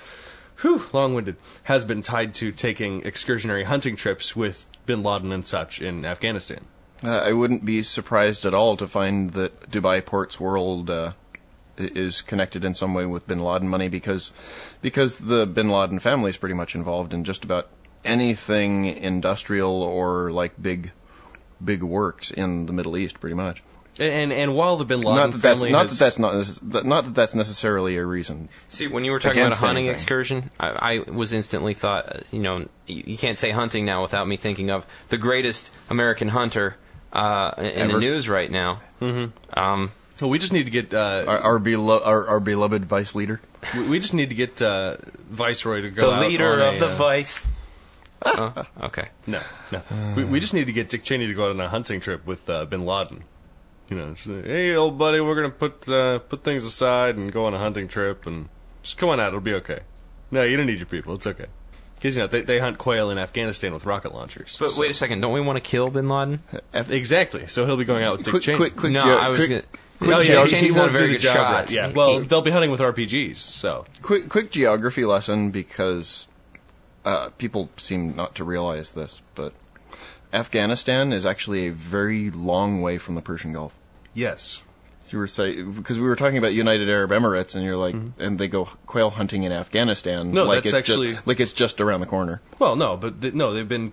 Whew, 0.62 0.83
long-winded. 0.92 1.38
Has 1.63 1.86
been 1.86 2.01
tied 2.01 2.36
to 2.36 2.51
taking 2.51 3.01
excursionary 3.04 3.63
hunting 3.63 3.95
trips 3.95 4.36
with 4.36 4.66
Bin 4.86 5.04
Laden 5.04 5.31
and 5.31 5.48
such 5.48 5.81
in 5.81 6.04
Afghanistan. 6.04 6.60
Uh, 7.01 7.18
I 7.19 7.31
wouldn't 7.31 7.63
be 7.63 7.81
surprised 7.81 8.45
at 8.45 8.54
all 8.54 8.75
to 8.75 8.86
find 8.88 9.31
that 9.31 9.69
Dubai 9.72 10.06
Ports 10.06 10.38
World 10.38 10.89
uh, 10.89 11.12
is 11.77 12.22
connected 12.22 12.65
in 12.65 12.74
some 12.75 12.94
way 12.94 13.06
with 13.06 13.25
Bin 13.25 13.39
Laden 13.39 13.69
money 13.69 13.88
because 13.88 14.33
because 14.81 15.19
the 15.19 15.45
Bin 15.45 15.69
Laden 15.69 16.00
family 16.00 16.30
is 16.30 16.38
pretty 16.38 16.56
much 16.56 16.75
involved 16.75 17.13
in 17.13 17.24
just 17.24 17.45
about 17.45 17.69
anything 18.06 18.86
industrial 18.86 19.81
or 19.84 20.31
like 20.31 20.54
big 20.62 20.92
big 21.63 21.84
works 21.84 22.31
in 22.31 22.66
the 22.66 22.74
Middle 22.74 22.98
East, 22.98 23.19
pretty 23.19 23.36
much. 23.36 23.62
And 24.00 24.13
and, 24.13 24.31
and 24.34 24.56
while 24.56 24.78
the 24.78 24.86
Bin 24.86 25.01
Laden 25.01 25.16
Not 25.16 25.31
that 25.34 25.42
that's 25.42 25.60
family 25.60 25.72
not 25.74 25.90
has, 25.90 26.00
that 26.00 26.06
that's 26.06 26.19
not 26.19 26.72
that- 26.72 26.86
not 26.86 27.06
that 27.06 27.16
that's 27.16 27.36
necessarily 27.36 27.98
a 27.98 28.06
reason. 28.06 28.48
See, 28.69 28.88
when 28.88 29.04
you 29.04 29.12
were 29.12 29.19
talking 29.19 29.42
about 29.42 29.54
a 29.54 29.56
hunting 29.57 29.86
anything. 29.88 29.94
excursion, 29.94 30.50
I, 30.60 31.00
I 31.07 31.12
was 31.12 31.34
instantly 31.34 31.74
thought, 31.74 32.07
uh, 32.16 32.19
you 32.31 32.40
know, 32.40 32.60
you, 32.88 33.04
you 33.06 33.18
can't 33.18 33.38
say 33.38 33.51
hunting 33.51 33.84
now 33.86 34.01
without 34.01 34.25
me 34.28 34.38
thinking 34.38 34.72
of 34.72 34.86
the 35.10 35.18
greatest 35.18 35.69
American 35.90 36.30
hunter 36.30 36.78
uh, 37.12 37.51
in 37.57 37.90
the 37.90 38.00
news 38.00 38.30
right 38.30 38.50
now. 38.50 38.80
Mm-hmm. 39.01 39.60
Um, 39.60 39.92
Well, 40.22 40.30
we 40.30 40.40
just 40.40 40.54
need 40.54 40.63
to 40.66 40.72
get 40.72 40.94
uh, 40.94 41.25
Our 41.28 41.40
our, 41.40 41.60
belo- 41.60 42.06
our, 42.06 42.28
our 42.28 42.40
beloved 42.40 42.86
vice 42.86 43.16
leader. 43.16 43.42
we- 43.75 43.90
we 43.90 44.00
just 44.00 44.13
need 44.13 44.30
to 44.30 44.36
get 44.36 44.62
uh, 44.62 44.96
Viceroy 45.30 45.81
to 45.81 45.90
go 45.90 46.12
the 46.12 46.16
out 46.16 46.22
leader 46.22 46.54
on 46.63 46.69
of 46.69 46.75
a, 46.75 46.80
the 46.80 46.92
uh, 46.94 46.96
Vice. 46.96 47.46
Oh, 48.25 48.63
okay. 48.83 49.10
No, 49.27 49.39
no. 49.71 49.81
we, 50.16 50.25
we 50.25 50.39
just 50.39 50.54
need 50.54 50.68
to 50.68 50.74
get 50.74 50.89
Dick 50.89 51.04
Cheney 51.04 51.27
to 51.27 51.33
go 51.33 51.45
out 51.45 51.51
on 51.51 51.60
a 51.60 51.69
hunting 51.69 52.00
trip 52.00 52.25
with 52.25 52.50
uh, 52.50 52.66
Bin 52.66 52.86
Laden. 52.86 53.24
You 53.89 53.98
know, 53.98 54.13
just 54.13 54.27
hey, 54.27 54.75
old 54.75 54.98
buddy, 54.98 55.19
we're 55.19 55.36
gonna 55.36 55.50
put 55.50 55.88
uh, 55.89 56.19
put 56.19 56.44
things 56.44 56.63
aside 56.63 57.16
and 57.16 57.31
go 57.31 57.45
on 57.45 57.54
a 57.54 57.57
hunting 57.57 57.88
trip, 57.88 58.25
and 58.27 58.50
just 58.84 58.98
come 58.98 59.10
on 59.10 59.20
out. 59.20 59.29
It'll 59.29 59.39
be 59.39 59.53
okay. 59.55 59.79
No, 60.32 60.43
you 60.43 60.58
don't 60.58 60.67
need 60.67 60.77
your 60.77 60.86
people. 60.86 61.15
It's 61.15 61.25
okay. 61.25 61.48
Because 61.96 62.15
you 62.15 62.22
know 62.22 62.27
they, 62.27 62.43
they 62.43 62.60
hunt 62.60 62.77
quail 62.77 63.10
in 63.10 63.17
Afghanistan 63.17 63.74
with 63.74 63.86
rocket 63.86 64.13
launchers. 64.13 64.58
But 64.60 64.77
wait 64.77 64.91
a 64.91 64.93
second, 64.93 65.22
don't 65.22 65.34
we 65.34 65.41
want 65.41 65.58
to 65.58 65.62
kill 65.63 65.89
Bin 65.89 66.08
Laden? 66.08 66.41
exactly. 66.74 67.48
So 67.48 67.65
he'll 67.65 67.77
be 67.77 67.84
going 67.84 68.03
out 68.03 68.17
with 68.17 68.25
Dick 68.25 68.32
Quick, 68.34 68.43
Cheney. 68.43 68.58
quick, 68.58 68.75
quick, 68.75 68.91
no, 68.93 69.01
geo- 69.01 69.17
I 69.17 69.29
was. 69.29 69.46
quick, 69.48 69.65
Gonna, 70.00 70.15
Oh, 70.15 70.20
Dick 70.24 70.29
yeah, 70.29 70.43
he- 70.46 70.50
Cheney's 70.51 70.74
he 70.74 70.79
not 70.79 70.88
a 70.89 70.91
very 70.93 71.10
good 71.12 71.22
shot. 71.22 71.51
right. 71.51 71.72
Yeah. 71.72 71.91
Well, 71.91 72.22
they'll 72.22 72.41
be 72.41 72.51
hunting 72.51 72.72
with 72.72 72.79
RPGs. 72.79 73.36
So 73.38 73.86
quick 74.01 74.29
quick 74.29 74.50
geography 74.51 75.03
lesson 75.03 75.51
because 75.51 76.27
uh, 77.06 77.29
people 77.38 77.70
seem 77.77 78.15
not 78.15 78.36
to 78.36 78.44
realize 78.44 78.91
this, 78.91 79.22
but 79.36 79.53
Afghanistan 80.34 81.12
is 81.12 81.25
actually 81.25 81.68
a 81.68 81.72
very 81.72 82.29
long 82.29 82.82
way 82.82 82.98
from 82.98 83.15
the 83.15 83.22
Persian 83.22 83.53
Gulf. 83.53 83.74
yes, 84.13 84.62
You 85.10 85.18
were 85.18 85.27
saying 85.27 85.72
because 85.74 85.98
we 85.98 86.08
were 86.08 86.15
talking 86.15 86.38
about 86.38 86.53
United 86.53 86.88
Arab 86.89 87.10
Emirates, 87.12 87.56
and 87.56 87.65
you're 87.65 87.77
like, 87.77 87.96
and 88.20 88.38
they 88.39 88.48
go 88.48 88.65
quail 88.86 89.10
hunting 89.10 89.44
in 89.44 89.51
Afghanistan. 89.51 90.27
Mm-hmm. 90.27 90.34
No, 90.36 90.44
like 90.44 90.58
that's 90.63 90.68
it's 90.68 90.75
actually- 90.75 91.12
just, 91.13 91.25
like 91.27 91.39
it's 91.39 91.53
just 91.53 91.82
around 91.82 92.01
the 92.01 92.06
corner. 92.06 92.41
Well, 92.60 92.75
no, 92.75 92.96
but 92.96 93.22
th 93.22 93.34
no, 93.34 93.53
they've 93.53 93.68
been 93.68 93.91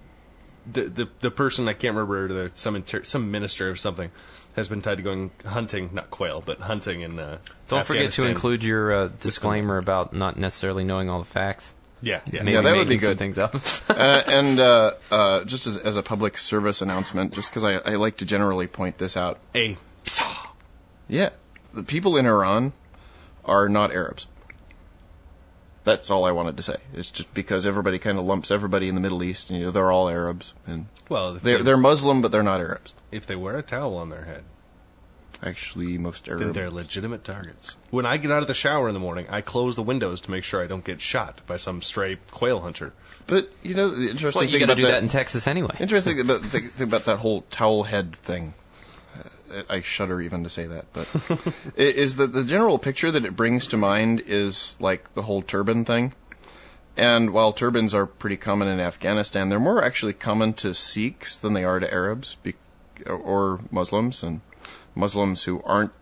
the, 0.70 0.82
the 0.82 1.08
the 1.20 1.30
person 1.30 1.68
I 1.68 1.72
can't 1.72 1.94
remember 1.94 2.28
the 2.28 2.50
some 2.54 2.76
inter, 2.76 3.02
some 3.02 3.30
minister 3.30 3.70
or 3.70 3.76
something 3.76 4.10
has 4.56 4.68
been 4.68 4.82
tied 4.82 4.96
to 4.96 5.02
going 5.02 5.30
hunting, 5.44 5.90
not 5.92 6.10
quail, 6.10 6.42
but 6.44 6.60
hunting 6.60 7.00
in. 7.02 7.18
Uh, 7.18 7.38
Don't 7.68 7.84
forget 7.84 8.10
to 8.12 8.26
include 8.26 8.64
your 8.64 8.92
uh, 8.92 9.08
disclaimer 9.20 9.76
about 9.78 10.12
not 10.12 10.36
necessarily 10.38 10.82
knowing 10.84 11.08
all 11.08 11.18
the 11.18 11.24
facts. 11.26 11.74
Yeah, 12.02 12.20
yeah. 12.26 12.42
Maybe 12.42 12.52
Yeah, 12.52 12.60
that 12.60 12.76
would 12.76 12.88
be 12.88 12.98
good. 12.98 13.18
things 13.18 13.38
up. 13.38 13.54
uh, 13.88 14.22
and 14.26 14.60
uh, 14.60 14.92
uh, 15.10 15.44
just 15.44 15.66
as, 15.66 15.76
as 15.78 15.96
a 15.96 16.02
public 16.02 16.38
service 16.38 16.82
announcement, 16.82 17.32
just 17.32 17.50
because 17.50 17.64
I, 17.64 17.76
I 17.76 17.94
like 17.96 18.18
to 18.18 18.24
generally 18.26 18.66
point 18.66 18.98
this 18.98 19.16
out, 19.16 19.38
A 19.54 19.76
Yeah, 21.08 21.30
the 21.72 21.82
people 21.82 22.16
in 22.16 22.26
Iran 22.26 22.72
are 23.44 23.68
not 23.68 23.92
Arabs. 23.92 24.26
That's 25.84 26.10
all 26.10 26.24
I 26.24 26.32
wanted 26.32 26.56
to 26.56 26.62
say. 26.64 26.76
It's 26.94 27.10
just 27.10 27.32
because 27.32 27.64
everybody 27.64 27.98
kind 28.00 28.18
of 28.18 28.24
lumps 28.24 28.50
everybody 28.50 28.88
in 28.88 28.96
the 28.96 29.00
Middle 29.00 29.22
East, 29.22 29.50
and 29.50 29.58
you 29.58 29.66
know 29.66 29.70
they're 29.70 29.92
all 29.92 30.08
Arabs, 30.08 30.52
and 30.66 30.86
well, 31.08 31.34
they're 31.34 31.58
they, 31.58 31.62
they're 31.62 31.76
Muslim, 31.76 32.20
but 32.22 32.32
they're 32.32 32.42
not 32.42 32.60
Arabs. 32.60 32.92
if 33.12 33.24
they 33.24 33.36
wear 33.36 33.56
a 33.56 33.62
towel 33.62 33.96
on 33.96 34.10
their 34.10 34.24
head, 34.24 34.42
Actually, 35.42 35.98
most 35.98 36.24
then 36.26 36.40
Arab. 36.40 36.54
they're 36.54 36.70
legitimate 36.70 37.22
targets. 37.22 37.76
When 37.90 38.06
I 38.06 38.16
get 38.16 38.30
out 38.30 38.40
of 38.40 38.48
the 38.48 38.54
shower 38.54 38.88
in 38.88 38.94
the 38.94 39.00
morning, 39.00 39.26
I 39.28 39.42
close 39.42 39.76
the 39.76 39.82
windows 39.82 40.20
to 40.22 40.30
make 40.30 40.44
sure 40.44 40.62
I 40.62 40.66
don't 40.66 40.84
get 40.84 41.00
shot 41.02 41.40
by 41.46 41.56
some 41.56 41.82
stray 41.82 42.16
quail 42.30 42.60
hunter. 42.60 42.92
But 43.26 43.50
you 43.62 43.74
know 43.74 43.88
the 43.90 44.08
interesting 44.08 44.40
well, 44.40 44.44
you 44.48 44.52
thing 44.52 44.60
got 44.60 44.66
to 44.66 44.72
about 44.72 44.76
do 44.78 44.82
that, 44.84 44.92
that 44.92 45.02
in 45.02 45.08
Texas 45.10 45.46
anyway. 45.46 45.76
interesting 45.78 46.18
about, 46.20 46.40
thing, 46.42 46.62
thing 46.68 46.88
about 46.88 47.04
that 47.04 47.18
whole 47.18 47.42
towel 47.50 47.82
head 47.84 48.16
thing. 48.16 48.54
Uh, 49.52 49.62
I 49.68 49.80
shudder 49.82 50.20
even 50.22 50.42
to 50.44 50.50
say 50.50 50.66
that, 50.66 50.86
but 50.94 51.06
i- 51.76 51.80
is 51.82 52.16
that 52.16 52.32
the 52.32 52.42
general 52.44 52.78
picture 52.78 53.10
that 53.10 53.24
it 53.26 53.36
brings 53.36 53.66
to 53.68 53.76
mind 53.76 54.22
is 54.26 54.76
like 54.80 55.12
the 55.14 55.22
whole 55.22 55.42
turban 55.42 55.84
thing. 55.84 56.14
And 56.96 57.30
while 57.34 57.52
turbans 57.52 57.92
are 57.92 58.06
pretty 58.06 58.38
common 58.38 58.68
in 58.68 58.80
Afghanistan, 58.80 59.50
they're 59.50 59.60
more 59.60 59.84
actually 59.84 60.14
common 60.14 60.54
to 60.54 60.72
Sikhs 60.72 61.36
than 61.38 61.52
they 61.52 61.62
are 61.64 61.78
to 61.78 61.92
Arabs 61.92 62.36
be- 62.42 62.54
or 63.06 63.60
Muslims. 63.70 64.22
And 64.22 64.40
Muslims 64.96 65.44
who 65.44 65.62
aren't 65.62 65.92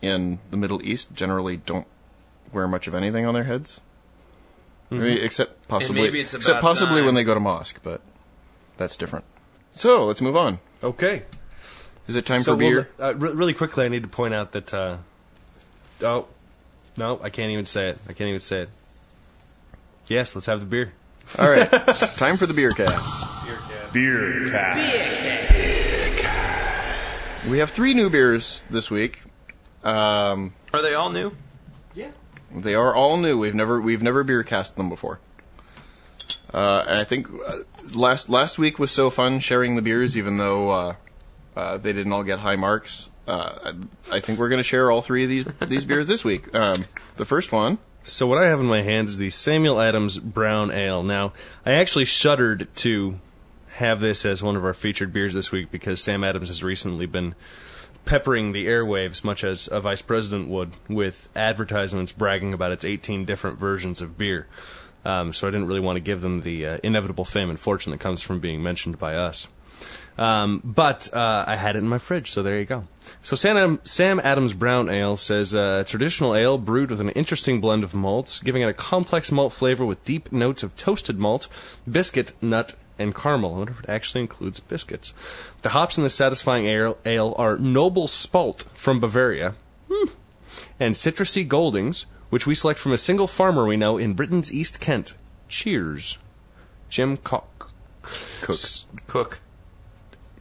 in 0.00 0.38
the 0.50 0.56
Middle 0.56 0.82
East 0.82 1.12
generally 1.12 1.58
don't 1.58 1.86
wear 2.52 2.66
much 2.66 2.86
of 2.86 2.94
anything 2.94 3.26
on 3.26 3.34
their 3.34 3.44
heads. 3.44 3.80
I 4.90 4.94
mean, 4.96 5.18
except 5.20 5.66
possibly, 5.66 6.02
maybe 6.02 6.20
it's 6.20 6.34
except 6.34 6.60
possibly 6.62 6.96
time. 6.96 7.06
when 7.06 7.14
they 7.16 7.24
go 7.24 7.34
to 7.34 7.40
mosque, 7.40 7.80
but 7.82 8.00
that's 8.76 8.96
different. 8.96 9.24
So 9.72 10.04
let's 10.04 10.22
move 10.22 10.36
on. 10.36 10.60
Okay. 10.84 11.24
Is 12.06 12.14
it 12.16 12.26
time 12.26 12.42
So 12.42 12.52
for 12.52 12.58
beer? 12.58 12.88
we'll- 12.98 13.08
uh, 13.08 13.14
re- 13.14 13.32
really 13.32 13.54
quickly, 13.54 13.84
I 13.84 13.88
need 13.88 14.02
to 14.02 14.08
point 14.08 14.34
out 14.34 14.52
that. 14.52 14.72
Uh, 14.72 14.98
oh, 16.02 16.28
no, 16.96 17.18
I 17.22 17.30
can't 17.30 17.50
even 17.50 17.66
say 17.66 17.88
it. 17.88 17.98
I 18.08 18.12
can't 18.12 18.28
even 18.28 18.40
say 18.40 18.60
it. 18.62 18.70
Yes, 20.06 20.34
let's 20.36 20.46
have 20.46 20.60
the 20.60 20.66
beer. 20.66 20.92
All 21.38 21.50
right, 21.50 21.68
time 22.16 22.36
for 22.36 22.46
the 22.46 22.52
beer 22.54 22.70
cast 22.70 23.44
beer 23.46 23.56
cast. 23.56 23.92
Beer 23.94 24.50
cast. 24.50 25.53
We 27.50 27.58
have 27.58 27.70
three 27.70 27.94
new 27.94 28.08
beers 28.08 28.64
this 28.70 28.90
week. 28.90 29.22
Um, 29.82 30.54
Are 30.72 30.80
they 30.80 30.94
all 30.94 31.10
new? 31.10 31.32
Yeah. 31.94 32.10
They 32.54 32.74
are 32.74 32.94
all 32.94 33.16
new. 33.18 33.38
We've 33.38 33.54
never 33.54 33.80
we've 33.80 34.02
never 34.02 34.24
beer 34.24 34.42
cast 34.42 34.76
them 34.76 34.88
before. 34.88 35.20
Uh, 36.52 36.84
and 36.88 36.98
I 36.98 37.04
think 37.04 37.28
uh, 37.46 37.58
last 37.94 38.28
last 38.28 38.58
week 38.58 38.78
was 38.78 38.90
so 38.90 39.10
fun 39.10 39.40
sharing 39.40 39.76
the 39.76 39.82
beers, 39.82 40.16
even 40.16 40.38
though 40.38 40.70
uh, 40.70 40.94
uh, 41.56 41.78
they 41.78 41.92
didn't 41.92 42.12
all 42.12 42.22
get 42.22 42.38
high 42.38 42.56
marks. 42.56 43.10
Uh, 43.26 43.72
I, 44.10 44.16
I 44.16 44.20
think 44.20 44.38
we're 44.38 44.48
going 44.48 44.58
to 44.60 44.64
share 44.64 44.90
all 44.90 45.02
three 45.02 45.24
of 45.24 45.28
these 45.30 45.44
these 45.68 45.84
beers 45.84 46.06
this 46.06 46.24
week. 46.24 46.54
Um, 46.54 46.86
the 47.16 47.24
first 47.24 47.52
one, 47.52 47.78
So 48.04 48.26
what 48.26 48.38
I 48.38 48.46
have 48.46 48.60
in 48.60 48.66
my 48.66 48.82
hand 48.82 49.08
is 49.08 49.18
the 49.18 49.30
Samuel 49.30 49.80
Adams 49.80 50.18
Brown 50.18 50.70
Ale. 50.70 51.02
Now, 51.02 51.32
I 51.66 51.72
actually 51.72 52.04
shuddered 52.06 52.68
to 52.76 53.18
have 53.74 54.00
this 54.00 54.24
as 54.24 54.42
one 54.42 54.56
of 54.56 54.64
our 54.64 54.74
featured 54.74 55.12
beers 55.12 55.34
this 55.34 55.50
week 55.50 55.70
because 55.70 56.00
Sam 56.00 56.22
Adams 56.22 56.48
has 56.48 56.62
recently 56.62 57.06
been 57.06 57.34
peppering 58.04 58.52
the 58.52 58.66
airwaves, 58.66 59.24
much 59.24 59.42
as 59.42 59.68
a 59.70 59.80
vice 59.80 60.02
president 60.02 60.48
would, 60.48 60.72
with 60.88 61.28
advertisements 61.34 62.12
bragging 62.12 62.54
about 62.54 62.70
its 62.70 62.84
18 62.84 63.24
different 63.24 63.58
versions 63.58 64.00
of 64.00 64.16
beer. 64.16 64.46
Um, 65.04 65.32
so 65.32 65.48
I 65.48 65.50
didn't 65.50 65.66
really 65.66 65.80
want 65.80 65.96
to 65.96 66.00
give 66.00 66.20
them 66.20 66.42
the 66.42 66.66
uh, 66.66 66.78
inevitable 66.82 67.24
fame 67.24 67.50
and 67.50 67.58
fortune 67.58 67.90
that 67.90 68.00
comes 68.00 68.22
from 68.22 68.40
being 68.40 68.62
mentioned 68.62 68.98
by 68.98 69.16
us. 69.16 69.48
Um, 70.16 70.60
but 70.62 71.12
uh, 71.12 71.44
I 71.46 71.56
had 71.56 71.74
it 71.74 71.80
in 71.80 71.88
my 71.88 71.98
fridge, 71.98 72.30
so 72.30 72.42
there 72.42 72.58
you 72.58 72.64
go. 72.64 72.84
So 73.22 73.34
Sam, 73.34 73.56
Adam, 73.56 73.80
Sam 73.82 74.20
Adams 74.22 74.52
Brown 74.52 74.88
Ale 74.88 75.16
says 75.16 75.54
uh, 75.54 75.82
traditional 75.84 76.36
ale 76.36 76.56
brewed 76.58 76.90
with 76.90 77.00
an 77.00 77.10
interesting 77.10 77.60
blend 77.60 77.82
of 77.82 77.94
malts, 77.94 78.38
giving 78.38 78.62
it 78.62 78.68
a 78.68 78.72
complex 78.72 79.32
malt 79.32 79.52
flavor 79.52 79.84
with 79.84 80.04
deep 80.04 80.30
notes 80.30 80.62
of 80.62 80.76
toasted 80.76 81.18
malt, 81.18 81.48
biscuit, 81.90 82.32
nut, 82.40 82.74
and 82.98 83.14
caramel. 83.14 83.54
I 83.54 83.58
wonder 83.58 83.72
if 83.72 83.80
it 83.80 83.88
actually 83.88 84.22
includes 84.22 84.60
biscuits. 84.60 85.14
The 85.62 85.70
hops 85.70 85.96
in 85.96 86.04
this 86.04 86.14
satisfying 86.14 86.66
ale, 86.66 86.98
ale 87.04 87.34
are 87.36 87.58
Noble 87.58 88.06
Spalt 88.06 88.64
from 88.74 89.00
Bavaria, 89.00 89.54
hmm, 89.90 90.08
and 90.78 90.94
Citrusy 90.94 91.46
Goldings, 91.46 92.06
which 92.30 92.46
we 92.46 92.54
select 92.54 92.78
from 92.80 92.92
a 92.92 92.98
single 92.98 93.26
farmer 93.26 93.66
we 93.66 93.76
know 93.76 93.98
in 93.98 94.14
Britain's 94.14 94.52
East 94.52 94.80
Kent. 94.80 95.14
Cheers, 95.48 96.18
Jim 96.88 97.16
Cock. 97.16 97.70
Cook. 98.42 98.56
Cook. 99.06 99.40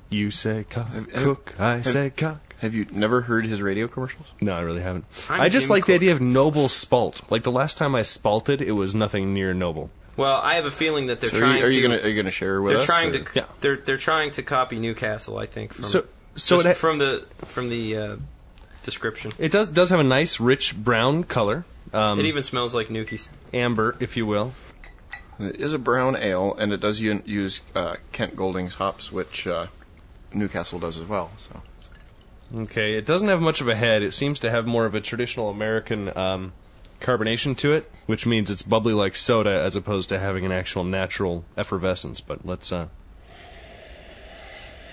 You 0.10 0.30
say 0.30 0.66
cock, 0.70 0.90
have- 0.94 1.12
cook, 1.12 1.60
I 1.60 1.82
say 1.82 2.12
cock. 2.12 2.56
Have 2.60 2.76
you 2.76 2.86
never 2.92 3.22
heard 3.22 3.46
his 3.46 3.62
radio 3.62 3.88
commercials? 3.88 4.32
No, 4.40 4.54
I 4.54 4.62
really 4.62 4.82
haven't. 4.82 5.06
I'm 5.28 5.42
I 5.42 5.50
just 5.50 5.66
Jim 5.66 5.72
like 5.72 5.86
the 5.86 5.96
idea 5.96 6.14
of 6.14 6.22
noble 6.22 6.70
spalt. 6.70 7.30
Like 7.30 7.44
the 7.44 7.52
last 7.52 7.78
time 7.78 7.94
I 7.94 8.02
spalted, 8.02 8.62
it 8.62 8.72
was 8.72 8.96
nothing 8.96 9.34
near 9.34 9.54
noble. 9.54 9.90
Well, 10.16 10.38
I 10.42 10.56
have 10.56 10.66
a 10.66 10.72
feeling 10.72 11.08
that 11.08 11.20
they're 11.22 11.30
So 11.32 11.40
trying 11.40 11.64
are 11.64 11.68
you 11.70 11.82
to. 11.82 11.98
gonna 11.98 12.14
gonna 12.14 12.32
share 12.32 12.62
with 12.62 12.72
they're 12.74 12.80
us? 12.80 12.86
trying 12.86 13.16
or- 13.16 13.20
to. 13.24 13.40
Yeah. 13.40 13.46
They're 13.62 13.78
they're 13.78 13.98
trying 13.98 14.32
to 14.32 14.44
copy 14.44 14.78
Newcastle. 14.80 15.38
I 15.40 15.46
think 15.48 15.74
from 15.74 15.86
So- 15.86 16.06
so 16.36 16.58
just 16.58 16.68
ha- 16.68 16.74
from 16.74 17.00
the 17.00 17.26
from 17.46 17.70
the 17.70 17.98
uh, 17.98 18.16
description. 18.84 19.34
It 19.40 19.52
does 19.52 19.68
does 19.68 19.90
have 19.90 20.00
a 20.00 20.04
nice, 20.04 20.40
rich 20.40 20.76
brown 20.76 21.24
color, 21.24 21.66
um, 21.94 22.20
it 22.20 22.26
even 22.26 22.44
smells 22.44 22.76
like 22.76 22.90
Nukies. 22.90 23.28
amber, 23.54 23.96
if 24.00 24.16
you 24.18 24.26
will. 24.26 24.54
It 25.40 25.56
is 25.60 25.74
a 25.74 25.80
brown 25.80 26.16
ale, 26.16 26.56
and 26.60 26.72
it 26.72 26.80
does 26.80 27.02
u- 27.02 27.24
use 27.26 27.62
uh, 27.76 27.96
Kent 28.12 28.36
Goldings 28.36 28.76
hops, 28.76 29.12
which 29.12 29.48
uh, 29.48 29.68
Newcastle 30.32 30.78
does 30.80 30.96
as 30.98 31.06
well. 31.08 31.32
So 31.40 31.62
Okay, 32.56 32.94
it 32.94 33.06
doesn't 33.08 33.30
have 33.30 33.42
much 33.42 33.62
of 33.62 33.68
a 33.68 33.76
head. 33.76 34.04
It 34.04 34.14
seems 34.14 34.40
to 34.42 34.52
have 34.52 34.68
more 34.68 34.86
of 34.86 34.94
a 34.94 35.02
traditional 35.02 35.50
American 35.50 36.16
um, 36.16 36.54
carbonation 37.04 37.56
to 37.58 37.74
it, 37.74 37.92
which 38.08 38.26
means 38.26 38.50
it's 38.50 38.64
bubbly 38.64 38.94
like 38.94 39.16
soda 39.16 39.52
as 39.62 39.76
opposed 39.76 40.10
to 40.10 40.20
having 40.20 40.46
an 40.46 40.52
actual 40.52 40.84
natural 40.84 41.46
effervescence. 41.58 42.22
But 42.22 42.46
let's. 42.46 42.72
Uh, 42.72 42.88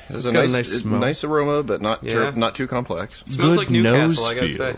it 0.09 0.15
has 0.15 0.25
It's 0.25 0.29
a 0.29 0.33
got 0.33 0.45
a 0.45 0.49
nice, 0.49 0.85
nice 0.85 0.85
nice 0.85 1.25
aroma, 1.25 1.63
but 1.63 1.81
not 1.81 2.03
ter- 2.03 2.25
Yeah. 2.25 2.33
not 2.35 2.55
too 2.55 2.67
complex. 2.67 3.23
It 3.27 3.33
smells 3.33 3.51
good 3.53 3.59
like 3.59 3.71
Newcastle. 3.71 4.25
I 4.27 4.35
gotta 4.35 4.47
feel. 4.49 4.57
say. 4.57 4.77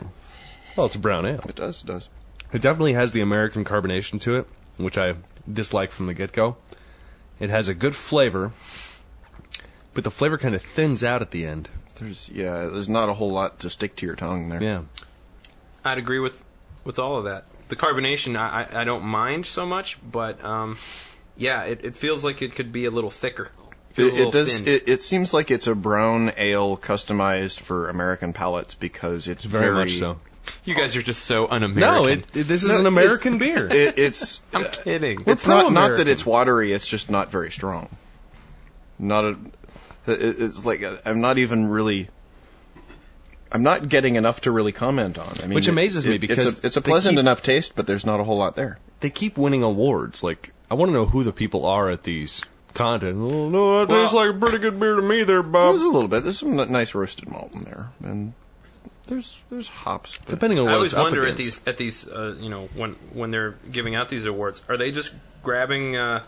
Well, 0.76 0.86
it's 0.86 0.94
a 0.94 0.98
brown 0.98 1.26
ale. 1.26 1.40
It 1.48 1.56
does, 1.56 1.82
it 1.82 1.86
does. 1.86 2.08
It 2.52 2.60
definitely 2.60 2.92
has 2.92 3.12
the 3.12 3.20
American 3.22 3.64
carbonation 3.64 4.20
to 4.22 4.36
it, 4.36 4.46
which 4.76 4.98
I 4.98 5.14
dislike 5.50 5.90
from 5.90 6.06
the 6.06 6.14
get 6.14 6.32
go. 6.32 6.56
It 7.40 7.48
has 7.50 7.66
a 7.66 7.74
good 7.74 7.96
flavor, 7.96 8.52
but 9.94 10.04
the 10.04 10.10
flavor 10.10 10.36
kind 10.38 10.54
of 10.54 10.62
thins 10.62 11.02
out 11.02 11.22
at 11.22 11.30
the 11.30 11.46
end. 11.46 11.70
There's 11.96 12.28
yeah, 12.28 12.66
there's 12.66 12.88
not 12.90 13.08
a 13.08 13.14
whole 13.14 13.32
lot 13.32 13.58
to 13.60 13.70
stick 13.70 13.96
to 13.96 14.06
your 14.06 14.16
tongue 14.16 14.48
there. 14.50 14.62
Yeah. 14.62 14.82
I'd 15.84 15.98
agree 15.98 16.18
with 16.18 16.44
with 16.84 16.98
all 16.98 17.16
of 17.16 17.24
that. 17.24 17.44
The 17.68 17.76
carbonation, 17.76 18.36
I, 18.36 18.66
I, 18.72 18.82
I 18.82 18.84
don't 18.84 19.04
mind 19.04 19.46
so 19.46 19.64
much, 19.66 19.98
but 20.10 20.42
um, 20.44 20.78
yeah, 21.36 21.64
it, 21.64 21.84
it 21.84 21.96
feels 21.96 22.24
like 22.24 22.42
it 22.42 22.54
could 22.54 22.72
be 22.72 22.84
a 22.84 22.90
little 22.90 23.10
thicker. 23.10 23.50
It, 23.96 24.14
it 24.14 24.32
does. 24.32 24.60
It, 24.60 24.88
it 24.88 25.02
seems 25.02 25.34
like 25.34 25.50
it's 25.50 25.66
a 25.66 25.74
brown 25.74 26.32
ale 26.38 26.76
customized 26.78 27.60
for 27.60 27.88
American 27.90 28.32
palates 28.32 28.74
because 28.74 29.28
it's 29.28 29.44
Very, 29.44 29.64
very, 29.66 29.74
much 29.76 29.92
so. 29.92 30.18
you 30.64 30.74
guys 30.74 30.96
are 30.96 31.02
just 31.02 31.24
so 31.26 31.46
un-American. 31.50 31.78
No, 32.02 32.06
it, 32.06 32.18
it- 32.36 32.44
this 32.48 32.62
is 32.64 32.70
No, 32.70 32.78
an 32.80 32.84
it- 32.86 32.88
American 32.88 33.36
beer. 33.38 33.66
It, 33.70 33.98
it's 33.98 34.40
I'm 34.54 34.64
kidding. 34.64 35.20
it's 35.26 35.46
not 35.46 35.72
not 35.74 35.98
that 35.98 36.08
it's 36.08 36.24
watery. 36.24 36.72
It's 36.72 36.86
just 36.86 37.10
not 37.10 37.30
very 37.30 37.50
strong. 37.50 37.90
Not 38.98 39.24
a. 39.24 39.30
it- 40.06 40.40
It's 40.40 40.64
like 40.64 40.82
uh, 40.82 40.96
I'm 41.04 41.20
not 41.20 41.36
even 41.38 41.68
really. 41.68 42.08
I'm 43.52 43.62
not 43.62 43.88
getting 43.88 44.16
enough 44.16 44.40
to 44.42 44.50
really 44.50 44.73
comment 44.73 45.18
on. 45.18 45.35
I 45.42 45.47
mean, 45.47 45.54
Which 45.54 45.68
it- 45.68 45.73
amazes 45.73 46.06
me 46.06 46.18
because 46.18 46.38
it's 46.38 46.64
a, 46.64 46.66
it's 46.66 46.76
a 46.76 46.80
pleasant 46.82 47.14
keep- 47.14 47.21
enough 47.21 47.42
taste, 47.42 47.75
but 47.76 47.87
there's 47.87 48.06
not 48.06 48.18
a 48.21 48.25
whole 48.25 48.38
lot 48.38 48.56
there. 48.56 48.78
they 49.00 49.11
keep 49.11 49.37
winning 49.37 49.62
awards. 49.62 50.23
Like, 50.25 50.52
I 50.71 50.75
want 50.75 50.88
to 50.88 50.92
know 50.94 51.06
who 51.06 51.23
the 51.25 51.32
people 51.32 51.66
are 51.66 51.90
at 51.90 52.04
these 52.04 52.40
content. 52.75 53.18
Oh, 53.30 53.49
no, 53.50 53.85
that 53.85 53.92
tastes 53.94 54.14
Well- 54.14 54.26
like 54.28 54.35
a 54.37 54.38
pretty 54.38 54.59
good 54.59 54.80
beer 54.80 54.97
to 54.97 55.02
me 55.02 55.23
there, 55.25 55.42
Bob. 55.42 55.73
There's 55.73 55.82
a 55.82 55.88
little 55.88 56.09
bit. 56.09 56.23
There's 56.23 56.38
some 56.38 56.56
nice 56.56 56.94
roasted 56.94 57.30
malt 57.30 57.52
in 57.52 57.64
there, 57.64 57.90
and 58.02 58.32
there's 59.09 59.42
there's 59.50 59.68
hops. 59.68 60.16
but- 60.16 60.28
Depending 60.28 60.59
on 60.59 60.64
what 60.66 60.73
I 60.73 60.76
always 60.76 60.92
it's 60.92 60.99
up 60.99 61.04
wonder 61.04 61.26
at 61.26 61.37
these 61.37 61.61
at 61.66 61.76
these 61.76 62.09
uh, 62.09 62.37
you 62.40 62.49
know 62.49 62.68
when 62.75 62.92
when 63.12 63.30
they're 63.30 63.56
giving 63.71 63.94
out 63.94 64.09
these 64.09 64.25
awards, 64.25 64.62
are 64.71 64.76
they 64.78 64.90
just 64.92 65.12
grabbing 65.42 65.97
uh, 65.97 66.23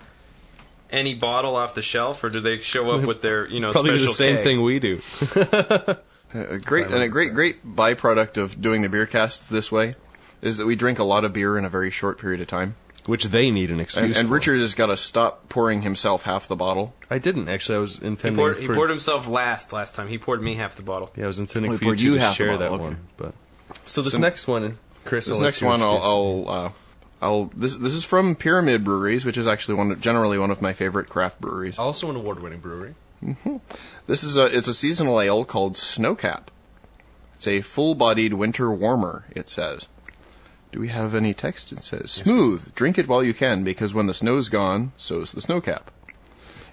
any 0.91 1.15
bottle 1.15 1.57
off 1.57 1.75
the 1.75 1.81
shelf, 1.83 2.23
or 2.25 2.29
do 2.29 2.41
they 2.41 2.59
show 2.59 2.91
up 2.91 3.03
with 3.07 3.23
their 3.23 3.47
you 3.49 3.61
know 3.61 3.73
Probably 3.73 3.93
special 3.97 4.09
the 4.09 4.15
same 4.15 4.35
keg? 4.37 4.45
thing 4.45 4.63
we 4.63 4.79
do. 4.81 5.01
A 6.35 6.59
great 6.59 6.87
and 6.87 6.97
a 6.97 7.09
great 7.09 7.33
great 7.33 7.65
byproduct 7.77 8.37
of 8.37 8.61
doing 8.61 8.83
the 8.83 8.89
beer 8.89 9.07
casts 9.07 9.47
this 9.47 9.71
way 9.71 9.95
is 10.43 10.57
that 10.59 10.67
we 10.67 10.75
drink 10.77 10.99
a 10.99 11.05
lot 11.05 11.25
of 11.25 11.33
beer 11.33 11.57
in 11.57 11.65
a 11.65 11.69
very 11.69 11.91
short 11.91 12.19
period 12.19 12.41
of 12.41 12.47
time. 12.49 12.75
Which 13.07 13.25
they 13.27 13.51
need 13.51 13.71
an 13.71 13.81
excuse 13.81 14.03
And, 14.05 14.17
and 14.17 14.29
for. 14.29 14.35
Richard 14.35 14.61
has 14.61 14.75
got 14.75 14.87
to 14.87 14.97
stop 14.97 15.49
pouring 15.51 15.83
himself 15.83 16.23
half 16.23 16.49
the 16.49 16.57
bottle. 16.57 16.95
I 17.11 17.19
didn't 17.19 17.49
actually. 17.49 17.77
I 17.77 17.79
was 17.81 17.99
He 17.99 18.07
intending. 18.07 18.37
poured, 18.39 18.59
he 18.59 18.67
poured 18.67 18.89
himself 18.91 19.29
last 19.29 19.73
last 19.73 19.95
time. 19.95 20.09
He 20.09 20.17
poured 20.19 20.43
me 20.43 20.55
half 20.55 20.75
the 20.75 20.83
bottle. 20.83 21.13
Yeah, 21.17 21.25
I 21.25 21.27
was 21.27 21.39
intending 21.39 21.73
he 21.73 21.79
for 21.79 21.85
you 21.85 21.89
poured 21.91 22.01
you 22.01 22.15
to 22.15 22.21
half 22.21 22.31
the 22.31 22.35
share 22.45 22.57
that 22.57 22.73
okay. 22.73 22.83
one. 22.83 22.97
But 23.17 23.35
so 23.85 24.01
this 24.03 24.13
So- 24.15 24.19
next 24.19 24.49
one, 24.49 24.79
Chris. 25.05 25.27
This 25.27 25.37
I'll 25.37 25.43
next 25.43 25.63
one, 25.63 25.83
I'll. 25.83 26.03
I'll, 26.03 26.45
uh, 26.49 26.71
I'll 27.23 27.45
this 27.57 27.77
this 27.77 27.93
is 27.95 28.05
from 28.05 28.35
Pyramid 28.37 28.85
Breweries, 28.85 29.25
which 29.25 29.37
is 29.39 29.47
actually 29.47 29.75
one 29.77 29.93
of, 29.93 30.01
generally 30.01 30.39
one 30.39 30.51
of 30.51 30.61
my 30.63 30.73
favorite 30.73 31.09
craft 31.09 31.41
breweries. 31.41 31.79
also 31.79 32.11
an 32.11 32.17
award-winning 32.17 32.61
brewery. 32.61 32.95
Mm-hmm. 33.25 33.57
This 34.07 34.23
is 34.23 34.37
a 34.37 34.45
it's 34.45 34.69
a 34.69 34.75
seasonal 34.75 35.21
ale 35.21 35.45
called 35.45 35.75
Snowcap. 35.75 36.49
It's 37.35 37.47
a 37.47 37.63
full-bodied 37.63 38.35
winter 38.35 38.71
warmer. 38.71 39.25
It 39.31 39.49
says. 39.49 39.89
Do 40.73 40.81
we 40.81 40.89
have 40.89 41.15
any 41.15 41.33
text? 41.35 41.71
It 41.71 41.79
says 41.79 42.11
smooth. 42.11 42.75
Drink 42.75 42.99
it 42.99 43.07
while 43.07 43.23
you 43.23 43.33
can, 43.33 43.63
because 43.63 43.95
when 43.95 44.09
the 44.09 44.15
snow's 44.15 44.49
gone, 44.49 44.91
so's 44.97 45.31
the 45.31 45.41
snowcap. 45.41 45.83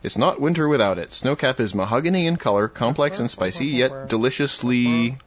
It's 0.02 0.18
not 0.18 0.42
winter 0.42 0.68
without 0.68 0.98
it. 0.98 1.10
Snowcap 1.12 1.60
is 1.60 1.76
mahogany 1.76 2.26
in 2.26 2.38
color, 2.38 2.68
complex 2.68 3.20
and 3.20 3.30
spicy, 3.30 3.68
yet 3.68 4.10
deliciously 4.10 5.20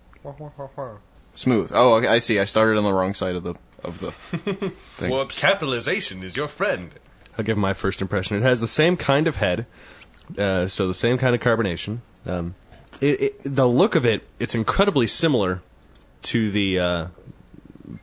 smooth. 1.37 1.71
Oh, 1.73 1.95
okay, 1.95 2.09
I 2.09 2.19
see. 2.19 2.41
I 2.41 2.45
started 2.45 2.77
on 2.77 2.83
the 2.83 2.93
wrong 2.93 3.15
side 3.15 3.37
of 3.37 3.45
the 3.45 3.55
of 3.85 4.01
the 4.01 4.11
thing. 4.97 5.13
Whoops. 5.13 5.39
Capitalization 5.39 6.25
is 6.25 6.37
your 6.37 6.49
friend. 6.49 6.91
I'll 7.39 7.45
give 7.45 7.59
my 7.59 7.75
first 7.75 8.01
impression. 8.03 8.37
It 8.37 8.43
has 8.43 8.61
the 8.61 8.67
same 8.67 8.97
kind 8.97 9.29
of 9.29 9.37
head, 9.37 9.67
uh, 10.39 10.69
so 10.69 10.89
the 10.89 10.95
same 10.95 11.19
kind 11.19 11.35
of 11.35 11.41
carbonation. 11.41 11.99
Um, 12.27 12.55
it, 13.01 13.21
it, 13.21 13.41
the 13.45 13.69
look 13.69 13.95
of 13.95 14.07
it, 14.07 14.27
it's 14.39 14.55
incredibly 14.55 15.07
similar 15.07 15.63
to 16.23 16.51
the 16.51 16.79
uh, 16.79 17.07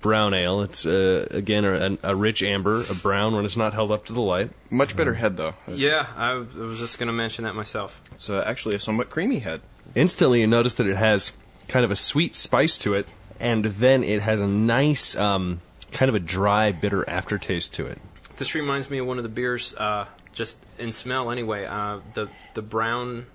brown 0.01 0.33
ale. 0.33 0.61
It's 0.61 0.85
uh, 0.85 1.27
again 1.31 1.65
a, 1.65 1.97
a 2.03 2.15
rich 2.15 2.43
amber, 2.43 2.83
a 2.89 2.95
brown 2.95 3.35
when 3.35 3.45
it's 3.45 3.57
not 3.57 3.73
held 3.73 3.91
up 3.91 4.05
to 4.05 4.13
the 4.13 4.21
light. 4.21 4.51
Much 4.69 4.95
better 4.95 5.13
head 5.13 5.37
though. 5.37 5.55
Yeah, 5.67 6.07
I, 6.15 6.31
I 6.31 6.35
was 6.35 6.79
just 6.79 6.99
going 6.99 7.07
to 7.07 7.13
mention 7.13 7.45
that 7.45 7.55
myself. 7.55 8.01
It's 8.11 8.29
uh, 8.29 8.43
actually 8.45 8.75
a 8.75 8.79
somewhat 8.79 9.09
creamy 9.09 9.39
head. 9.39 9.61
Instantly, 9.95 10.41
you 10.41 10.47
notice 10.47 10.73
that 10.75 10.87
it 10.87 10.97
has 10.97 11.31
kind 11.67 11.83
of 11.83 11.91
a 11.91 11.95
sweet 11.95 12.35
spice 12.35 12.77
to 12.79 12.93
it, 12.93 13.07
and 13.39 13.65
then 13.65 14.03
it 14.03 14.21
has 14.21 14.39
a 14.39 14.47
nice, 14.47 15.15
um, 15.17 15.61
kind 15.91 16.09
of 16.09 16.15
a 16.15 16.19
dry, 16.19 16.71
bitter 16.71 17.09
aftertaste 17.09 17.73
to 17.73 17.87
it. 17.87 17.97
This 18.37 18.55
reminds 18.55 18.89
me 18.89 18.99
of 18.99 19.07
one 19.07 19.17
of 19.17 19.23
the 19.23 19.29
beers, 19.29 19.75
uh, 19.75 20.05
just 20.33 20.57
in 20.79 20.91
smell 20.91 21.31
anyway. 21.31 21.65
Uh, 21.65 21.99
the 22.13 22.29
the 22.53 22.61
brown, 22.61 23.25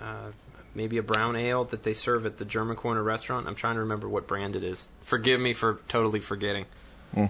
uh, 0.00 0.30
maybe 0.74 0.98
a 0.98 1.02
brown 1.02 1.36
ale 1.36 1.64
that 1.64 1.82
they 1.82 1.94
serve 1.94 2.26
at 2.26 2.36
the 2.38 2.44
German 2.44 2.76
Corner 2.76 3.02
restaurant. 3.02 3.46
I'm 3.46 3.54
trying 3.54 3.74
to 3.74 3.80
remember 3.80 4.08
what 4.08 4.26
brand 4.26 4.56
it 4.56 4.64
is. 4.64 4.88
Forgive 5.02 5.40
me 5.40 5.54
for 5.54 5.80
totally 5.88 6.20
forgetting. 6.20 6.66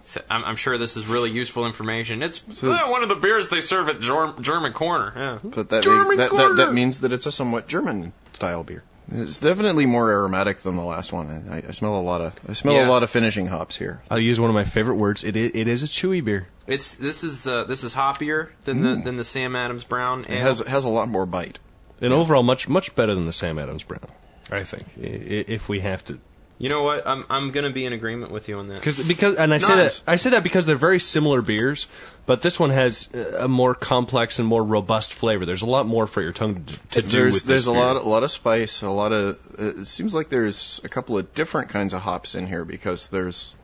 So 0.03 0.23
I'm, 0.31 0.43
I'm 0.45 0.57
sure 0.57 0.79
this 0.79 0.97
is 0.97 1.07
really 1.07 1.31
useful 1.31 1.67
information. 1.67 2.23
It's 2.23 2.43
uh, 2.65 2.87
one 2.87 3.03
of 3.03 3.11
the 3.11 3.17
beers 3.17 3.51
they 3.51 3.61
serve 3.61 3.91
at 3.91 4.01
Germ- 4.01 4.43
German 4.43 4.73
Corner. 4.73 5.13
Yeah. 5.15 5.39
But 5.45 5.69
that, 5.69 5.83
German 5.83 6.17
that, 6.17 6.31
that 6.31 6.31
Corner. 6.31 6.55
that 6.55 6.73
means 6.73 7.01
that 7.01 7.13
it's 7.13 7.27
a 7.27 7.33
somewhat 7.33 7.69
German 7.69 8.15
style 8.33 8.65
beer. 8.65 8.83
It's 9.11 9.39
definitely 9.39 9.85
more 9.87 10.11
aromatic 10.11 10.59
than 10.59 10.77
the 10.77 10.83
last 10.85 11.13
one. 11.13 11.47
I, 11.51 11.59
I 11.69 11.73
smell 11.73 11.95
a 11.95 12.01
lot 12.01 12.21
of 12.23 12.33
I 12.49 12.55
smell 12.55 12.75
Yeah. 12.75 12.89
a 12.89 12.91
lot 12.91 13.03
of 13.03 13.11
finishing 13.11 13.47
hops 13.47 13.77
here. 13.77 14.01
I'll 14.11 14.19
use 14.19 14.41
one 14.41 14.49
of 14.51 14.55
my 14.55 14.65
favorite 14.65 14.97
words. 14.97 15.23
It 15.25 15.37
i- 15.37 15.51
it 15.55 15.69
is 15.69 15.83
a 15.83 15.87
chewy 15.87 16.25
beer. 16.25 16.49
It's 16.67 16.95
this 16.95 17.23
is 17.23 17.47
uh, 17.47 17.65
this 17.65 17.85
is 17.85 17.95
hoppier 17.95 18.49
than 18.65 18.81
the 18.81 19.01
than 19.05 19.17
the 19.17 19.25
Sam 19.25 19.55
Adams 19.57 19.85
Brown 19.85 20.25
ale. 20.29 20.37
It 20.37 20.41
has 20.41 20.61
it 20.63 20.69
has 20.69 20.85
a 20.85 20.89
lot 20.89 21.09
more 21.09 21.27
bite. 21.27 21.59
And 22.01 22.13
overall, 22.13 22.43
much 22.43 22.69
much 22.69 22.95
better 22.95 23.15
than 23.15 23.27
the 23.27 23.33
Sam 23.33 23.59
Adams 23.59 23.83
Brown. 23.83 24.09
I 24.51 24.63
think, 24.63 24.85
i- 24.99 25.07
i- 25.07 25.45
if 25.49 25.69
we 25.69 25.81
have 25.81 26.03
to, 26.05 26.19
you 26.59 26.69
know 26.69 26.83
what? 26.85 27.07
I'm 27.07 27.25
I'm 27.29 27.51
gonna 27.51 27.71
be 27.71 27.85
in 27.85 27.93
agreement 27.93 28.31
with 28.31 28.49
you 28.49 28.59
on 28.59 28.69
that. 28.69 28.77
because 28.77 29.07
because 29.07 29.37
and 29.37 29.53
I 29.53 29.59
say 29.59 29.75
Nice. 29.77 29.99
that 30.01 30.13
I 30.13 30.17
say 30.17 30.31
that 30.31 30.43
because 30.43 30.67
they're 30.67 30.77
very 30.77 31.01
similar 31.01 31.43
beers, 31.43 31.87
but 32.27 32.43
this 32.43 32.61
one 32.61 32.71
has 32.71 33.09
uh, 33.15 33.39
a 33.45 33.49
more 33.49 33.75
complex 33.75 34.39
and 34.39 34.47
more 34.47 34.63
robust 34.65 35.15
flavor. 35.15 35.45
There's 35.45 35.63
a 35.63 35.67
lot 35.67 35.87
more 35.87 36.07
for 36.07 36.23
your 36.23 36.33
tongue 36.33 36.65
to, 36.65 36.75
to 36.75 37.03
do 37.03 37.09
There's 37.09 37.13
with 37.35 37.45
there's 37.45 37.65
this 37.65 37.67
a 37.67 37.73
beer. 37.73 37.81
lot 37.81 37.97
a 37.97 38.01
lot 38.09 38.23
of 38.23 38.31
spice, 38.31 38.83
a 38.83 38.91
lot 38.91 39.13
of. 39.13 39.39
It 39.59 39.87
seems 39.87 40.15
like 40.15 40.29
there's 40.29 40.81
a 40.85 40.89
couple 40.89 41.19
of 41.19 41.35
different 41.35 41.69
kinds 41.71 41.93
of 41.93 42.03
hops 42.03 42.35
in 42.35 42.47
here 42.47 42.65
because 42.65 43.09
there's 43.09 43.57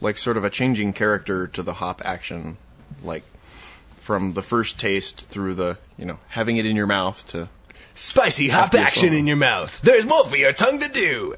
like 0.00 0.18
sort 0.18 0.36
of 0.36 0.42
a 0.44 0.50
changing 0.50 0.92
character 0.92 1.46
to 1.46 1.62
the 1.62 1.74
hop 1.74 2.02
action, 2.04 2.56
like 3.04 3.22
from 4.00 4.32
the 4.32 4.42
first 4.42 4.80
taste 4.80 5.28
through 5.28 5.54
the 5.54 5.78
you 5.96 6.04
know 6.04 6.18
having 6.30 6.56
it 6.56 6.66
in 6.66 6.74
your 6.74 6.88
mouth 6.88 7.24
to 7.28 7.48
spicy 7.94 8.48
hop 8.48 8.74
action 8.74 9.10
one. 9.10 9.18
in 9.18 9.26
your 9.28 9.36
mouth. 9.36 9.80
There's 9.82 10.04
more 10.04 10.24
for 10.26 10.36
your 10.36 10.52
tongue 10.52 10.80
to 10.80 10.88
do. 10.88 11.36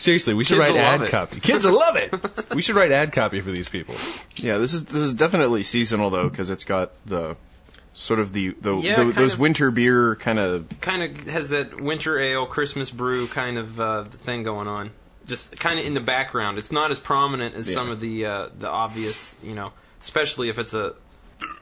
Seriously, 0.00 0.32
we 0.32 0.44
should 0.44 0.56
Kids 0.56 0.70
write 0.70 0.74
will 0.78 0.80
ad 0.86 1.00
love 1.00 1.08
it. 1.08 1.10
copy. 1.10 1.40
Kids 1.40 1.66
will 1.66 1.74
love 1.74 1.96
it. 1.96 2.54
we 2.54 2.62
should 2.62 2.74
write 2.74 2.90
ad 2.90 3.12
copy 3.12 3.42
for 3.42 3.50
these 3.50 3.68
people. 3.68 3.94
Yeah, 4.36 4.56
this 4.56 4.72
is 4.72 4.84
this 4.86 4.94
is 5.02 5.12
definitely 5.12 5.62
seasonal 5.62 6.08
though 6.08 6.30
because 6.30 6.48
it's 6.48 6.64
got 6.64 6.92
the 7.04 7.36
sort 7.92 8.18
of 8.18 8.32
the, 8.32 8.48
the, 8.62 8.76
Yeah, 8.78 8.96
the 8.96 9.02
kind 9.02 9.14
those 9.14 9.34
of- 9.34 9.40
winter 9.40 9.70
beer 9.70 10.16
kind 10.16 10.38
of 10.38 10.66
kind 10.80 11.02
of 11.02 11.28
has 11.28 11.50
that 11.50 11.78
winter 11.82 12.18
ale, 12.18 12.46
Christmas 12.46 12.90
brew 12.90 13.26
kind 13.26 13.58
of 13.58 13.78
uh, 13.78 14.04
thing 14.04 14.42
going 14.42 14.68
on. 14.68 14.90
Just 15.26 15.60
kind 15.60 15.78
of 15.78 15.84
in 15.84 15.92
the 15.92 16.00
background. 16.00 16.56
It's 16.56 16.72
not 16.72 16.90
as 16.90 16.98
prominent 16.98 17.54
as 17.54 17.68
Yeah. 17.68 17.74
some 17.74 17.90
of 17.90 18.00
the 18.00 18.24
uh, 18.24 18.48
the 18.58 18.70
obvious, 18.70 19.36
you 19.42 19.54
know, 19.54 19.72
especially 20.00 20.48
if 20.48 20.58
it's 20.58 20.72
a. 20.72 20.94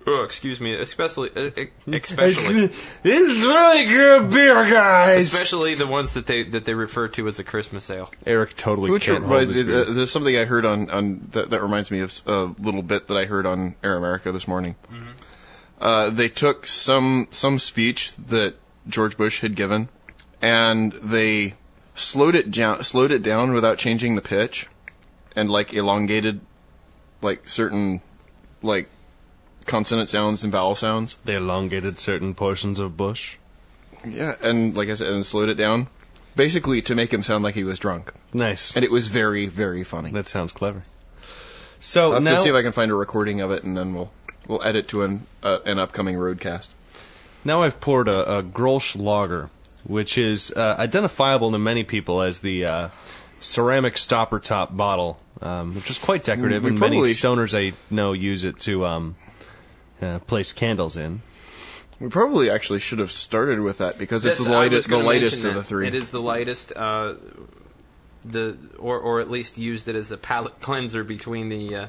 Oh, 0.07 0.25
excuse 0.25 0.61
me. 0.61 0.75
Especially, 0.75 1.29
uh, 1.37 1.51
especially, 1.93 2.67
this 3.03 3.21
is 3.29 3.45
really 3.45 3.85
good 3.87 4.31
beer, 4.31 4.69
guys. 4.71 5.27
especially 5.27 5.75
the 5.75 5.87
ones 5.87 6.15
that 6.15 6.27
they 6.27 6.45
that 6.45 6.65
they 6.65 6.75
refer 6.75 7.09
to 7.09 7.29
as 7.29 7.39
a 7.39 7.45
Christmas 7.45 7.91
ale. 7.91 8.11
Eric 8.25 8.57
totally 8.57 8.91
Which 8.91 9.07
can't 9.07 9.23
reminds- 9.25 9.55
hold 9.55 9.67
this 9.67 9.67
beer. 9.85 9.91
uh, 9.91 9.93
there's 9.95 10.11
something 10.11 10.37
I 10.37 10.45
heard 10.47 10.65
on, 10.65 10.89
on 10.91 11.29
that, 11.33 11.51
that 11.51 11.63
reminds 11.63 11.91
me 11.91 12.01
of 12.01 12.21
a 12.27 12.55
little 12.59 12.83
bit 12.83 13.09
that 13.09 13.17
I 13.17 13.27
heard 13.27 13.45
on 13.45 13.75
Air 13.85 13.97
America 13.97 14.33
this 14.33 14.49
morning. 14.49 14.77
Uh, 15.81 16.11
they 16.11 16.29
took 16.29 16.67
some 16.67 17.29
some 17.31 17.59
speech 17.59 18.17
that 18.17 18.55
George 18.89 19.17
Bush 19.17 19.43
had 19.43 19.55
given, 19.55 19.89
and 20.43 20.93
they 21.03 21.55
slowed 21.95 22.35
it 22.35 22.51
down 22.51 22.83
slowed 22.83 23.11
it 23.13 23.23
down 23.23 23.53
without 23.53 23.79
changing 23.79 24.17
the 24.17 24.23
pitch, 24.23 24.67
and 25.37 25.49
like 25.51 25.73
elongated, 25.75 26.41
like 27.23 27.47
certain, 27.47 28.01
like 28.63 28.89
consonant 29.69 30.09
sounds 30.09 30.43
and 30.43 30.53
vowel 30.53 30.75
sounds. 30.75 31.15
They 31.25 31.37
elongated 31.37 32.01
certain 32.01 32.35
portions 32.35 32.81
of 32.81 32.97
Bush. 32.97 33.37
Yeah, 34.05 34.35
and 34.43 34.77
like 34.77 34.89
I 34.89 34.95
said, 34.95 35.09
and 35.09 35.25
slowed 35.25 35.49
it 35.49 35.55
down, 35.55 35.89
basically 36.35 36.83
to 36.83 36.95
make 36.95 37.13
him 37.13 37.23
sound 37.23 37.45
like 37.45 37.55
he 37.55 37.65
was 37.65 37.79
drunk, 37.79 38.13
Nice. 38.33 38.75
and 38.75 38.85
it 38.85 38.91
was 38.91 39.09
very 39.09 39.47
very 39.47 39.85
funny. 39.85 40.11
That 40.11 40.29
sounds 40.29 40.53
clever. 40.53 40.83
So 41.81 42.07
I'll 42.07 42.13
have 42.15 42.23
now, 42.25 42.31
to 42.33 42.39
see 42.39 42.49
if 42.49 42.55
I 42.55 42.63
can 42.63 42.73
find 42.73 42.91
a 42.91 42.95
recording 42.95 43.41
of 43.41 43.51
it, 43.53 43.63
and 43.65 43.77
then 43.77 43.95
we'll 43.95 44.11
we'll 44.49 44.63
edit 44.65 44.89
to 44.89 45.03
an 45.05 45.27
uh, 45.43 45.59
an 45.65 45.79
upcoming 45.79 46.17
roadcast. 46.17 46.69
now 47.45 47.63
I've 47.63 47.81
poured 47.81 48.09
a, 48.09 48.39
a 48.39 48.43
Grolsch 48.43 49.01
Lager, 49.01 49.51
which 49.85 50.17
is 50.19 50.53
uh, 50.57 50.77
identifiable 50.79 51.51
to 51.53 51.59
many 51.59 51.85
people 51.85 52.23
as 52.23 52.41
the 52.41 52.65
uh, 52.65 52.89
ceramic 53.41 53.99
stopper 53.99 54.39
top 54.39 54.77
bottle, 54.77 55.19
um, 55.43 55.75
which 55.75 55.91
is 55.91 55.99
quite 55.99 56.25
decorative, 56.25 56.65
We 56.65 56.71
and 56.71 56.79
many 56.81 57.01
stoners 57.03 57.57
I 57.59 57.77
know 57.93 58.13
use 58.13 58.45
it 58.45 58.59
to 58.61 58.87
um, 58.87 59.17
uh, 60.01 60.19
place 60.21 60.53
candles 60.53 60.97
in. 60.97 61.23
We 62.01 62.09
probably 62.09 62.49
actually 62.49 62.79
should 62.81 63.01
have 63.01 63.11
started 63.11 63.61
with 63.61 63.79
that 63.79 63.99
because 63.99 64.25
it's 64.25 64.39
Yes, 64.41 64.49
the 64.49 64.55
I 64.55 64.59
was 64.61 64.67
lightest 64.71 64.87
the 64.89 64.93
gonna 64.93 65.05
lightest 65.05 65.33
mention 65.43 65.49
of 65.49 65.55
the 65.55 65.61
that. 65.61 65.67
three. 65.67 65.87
It 65.89 65.95
is 65.95 66.11
the 66.13 66.21
lightest. 66.23 66.73
Uh, 66.77 67.15
the 68.25 68.57
or 68.79 68.99
or 68.99 69.21
at 69.21 69.31
least 69.31 69.59
used 69.59 69.89
it 69.89 69.95
as 69.97 70.11
a 70.13 70.17
palate 70.17 70.61
cleanser 70.61 71.05
between 71.05 71.49
the 71.49 71.75
uh, 71.75 71.87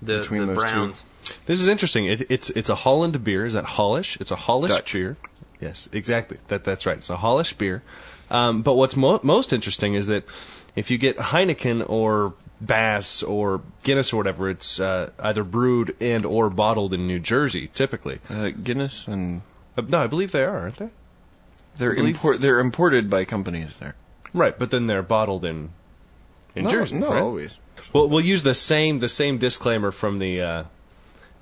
the, 0.00 0.18
Between 0.18 0.40
the 0.42 0.46
those 0.48 0.56
two. 0.56 0.60
browns. 0.70 1.04
This 1.46 1.60
is 1.60 1.68
interesting. 1.68 2.06
It, 2.06 2.30
it's 2.30 2.50
it's 2.50 2.70
a 2.70 2.74
Holland 2.74 3.22
beer. 3.24 3.44
Is 3.44 3.52
that 3.54 3.64
Hollish? 3.64 4.16
It's 4.20 4.30
a 4.30 4.36
Hollish 4.36 4.70
Dutch. 4.70 4.92
beer. 4.92 5.16
Yes, 5.60 5.88
exactly. 5.92 6.38
That 6.48 6.64
that's 6.64 6.86
right. 6.86 6.96
It's 6.98 7.10
a 7.10 7.16
Hollish 7.18 7.52
beer. 7.54 7.82
Um, 8.30 8.62
but 8.62 8.74
what's 8.74 8.96
mo- 8.96 9.20
most 9.22 9.52
interesting 9.52 9.94
is 9.94 10.06
that 10.06 10.24
if 10.76 10.90
you 10.90 10.98
get 10.98 11.16
Heineken 11.16 11.88
or 11.88 12.34
Bass 12.60 13.22
or 13.22 13.60
Guinness 13.84 14.12
or 14.12 14.16
whatever, 14.16 14.48
it's 14.50 14.80
uh, 14.80 15.10
either 15.20 15.44
brewed 15.44 15.94
and 16.00 16.24
or 16.24 16.50
bottled 16.50 16.92
in 16.92 17.06
New 17.06 17.20
Jersey. 17.20 17.68
Typically, 17.72 18.18
uh, 18.28 18.50
Guinness 18.50 19.06
and 19.06 19.42
uh, 19.76 19.82
no, 19.86 19.98
I 20.02 20.06
believe 20.06 20.32
they 20.32 20.42
are, 20.44 20.58
aren't 20.58 20.76
they? 20.76 20.90
they're 21.76 21.94
believe- 21.94 22.16
import 22.16 22.40
they're 22.40 22.58
imported 22.60 23.08
by 23.08 23.24
companies 23.24 23.76
there. 23.78 23.94
Right, 24.34 24.58
but 24.58 24.70
then 24.70 24.86
they're 24.86 25.02
bottled 25.02 25.44
in 25.44 25.70
in 26.54 26.68
Jersey. 26.68 26.96
not 26.96 27.12
right? 27.12 27.22
always. 27.22 27.56
We'll 27.92 28.08
we'll 28.08 28.24
use 28.24 28.42
the 28.42 28.54
same 28.54 28.98
the 28.98 29.08
same 29.08 29.38
disclaimer 29.38 29.90
from 29.92 30.18
the 30.18 30.42
uh, 30.42 30.64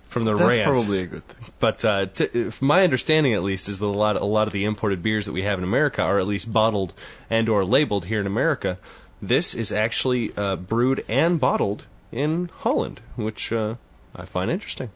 from 0.09 0.25
the 0.27 0.35
That's 0.37 0.59
rant. 0.59 0.65
probably 0.69 1.01
a 1.01 1.07
good 1.07 1.27
thing. 1.27 1.53
But 1.59 1.85
uh, 1.85 2.07
t- 2.07 2.29
if 2.33 2.61
my 2.63 2.85
understanding, 2.85 3.33
at 3.35 3.43
least, 3.43 3.69
is 3.69 3.79
that 3.81 3.87
a 3.87 3.89
lot 3.89 4.17
a 4.17 4.25
lot 4.25 4.47
of 4.47 4.53
the 4.53 4.65
imported 4.67 5.03
beers 5.03 5.25
that 5.27 5.33
we 5.33 5.43
have 5.43 5.59
in 5.59 5.65
America 5.65 6.03
are 6.03 6.19
at 6.21 6.27
least 6.27 6.53
bottled 6.53 6.93
and 7.31 7.49
or 7.49 7.65
labeled 7.65 8.05
here 8.05 8.21
in 8.21 8.27
America. 8.27 8.79
This 9.27 9.55
is 9.55 9.73
actually 9.73 10.33
uh, 10.37 10.55
brewed 10.55 11.05
and 11.09 11.41
bottled 11.41 11.87
in 12.13 12.49
Holland, 12.59 13.01
which 13.17 13.53
uh, 13.53 13.75
I 14.15 14.25
find 14.25 14.51
interesting. 14.53 14.91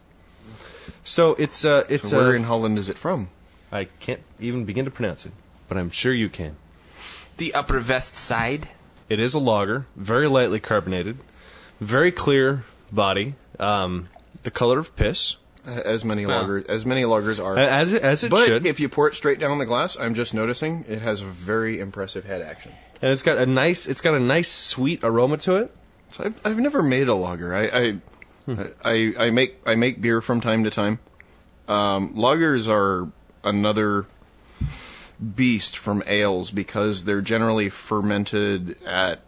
So 1.03 1.35
it's 1.35 1.64
uh, 1.64 1.85
it's 1.88 2.11
So 2.11 2.19
where 2.19 2.29
uh, 2.29 2.37
in 2.37 2.45
Holland 2.45 2.79
is 2.79 2.88
it 2.88 2.97
from? 2.97 3.29
I 3.73 3.85
can't 3.99 4.21
even 4.38 4.64
begin 4.64 4.85
to 4.85 4.90
pronounce 4.90 5.27
it, 5.27 5.33
but 5.66 5.77
I'm 5.79 5.90
sure 5.90 6.12
you 6.12 6.29
can. 6.29 6.57
The 7.38 7.55
Upper 7.55 7.81
West 7.81 8.16
Side. 8.16 8.69
It 9.09 9.21
is 9.21 9.35
a 9.35 9.40
lager, 9.40 9.87
very 9.97 10.29
lightly 10.29 10.61
carbonated, 10.61 11.19
very 11.81 12.12
clear 12.12 12.64
body, 12.93 13.35
um, 13.59 14.07
the 14.45 14.53
color 14.53 14.79
of 14.79 14.95
piss, 14.95 15.37
As 15.66 16.05
many 16.05 16.25
Well. 16.25 16.45
lagers 16.45 16.66
as 16.69 16.87
many 16.87 17.03
lagers 17.03 17.43
are. 17.45 17.59
as 17.59 17.93
it, 17.93 18.03
as 18.03 18.23
it 18.23 18.31
but 18.31 18.47
should. 18.47 18.64
if 18.66 18.79
you 18.79 18.88
pour 18.88 19.09
it 19.09 19.14
straight 19.16 19.40
down 19.40 19.59
the 19.59 19.66
glass, 19.66 19.99
I'm 19.99 20.14
just 20.14 20.35
noticing 20.35 20.85
it 20.87 21.03
has 21.03 21.21
a 21.21 21.25
very 21.25 21.81
impressive 21.81 22.25
head 22.25 22.43
action. 22.43 22.73
And 23.03 23.13
it's 23.13 23.23
got 23.23 23.39
a 23.39 23.47
nice 23.47 23.87
it's 23.87 24.01
got 24.01 24.15
a 24.15 24.21
nice 24.21 24.51
sweet 24.51 25.05
aroma 25.05 25.37
to 25.39 25.57
it. 25.57 25.75
So 26.11 26.25
I've, 26.25 26.41
I've 26.45 26.59
never 26.59 26.83
made 26.83 27.09
a 27.09 27.15
lager. 27.15 27.55
I 27.55 27.97
I, 28.47 28.67
I 28.85 29.13
I 29.27 29.31
make 29.31 29.61
I 29.67 29.75
make 29.75 30.01
beer 30.01 30.21
from 30.21 30.41
time 30.41 30.65
to 30.65 30.71
time. 30.71 30.99
Um, 31.69 32.15
lagers 32.15 32.69
are 32.69 33.09
another 33.45 34.07
beast 35.37 35.77
from 35.77 36.03
ales 36.07 36.51
because 36.51 37.05
they're 37.05 37.21
generally 37.21 37.69
fermented 37.69 38.83
at 38.85 39.21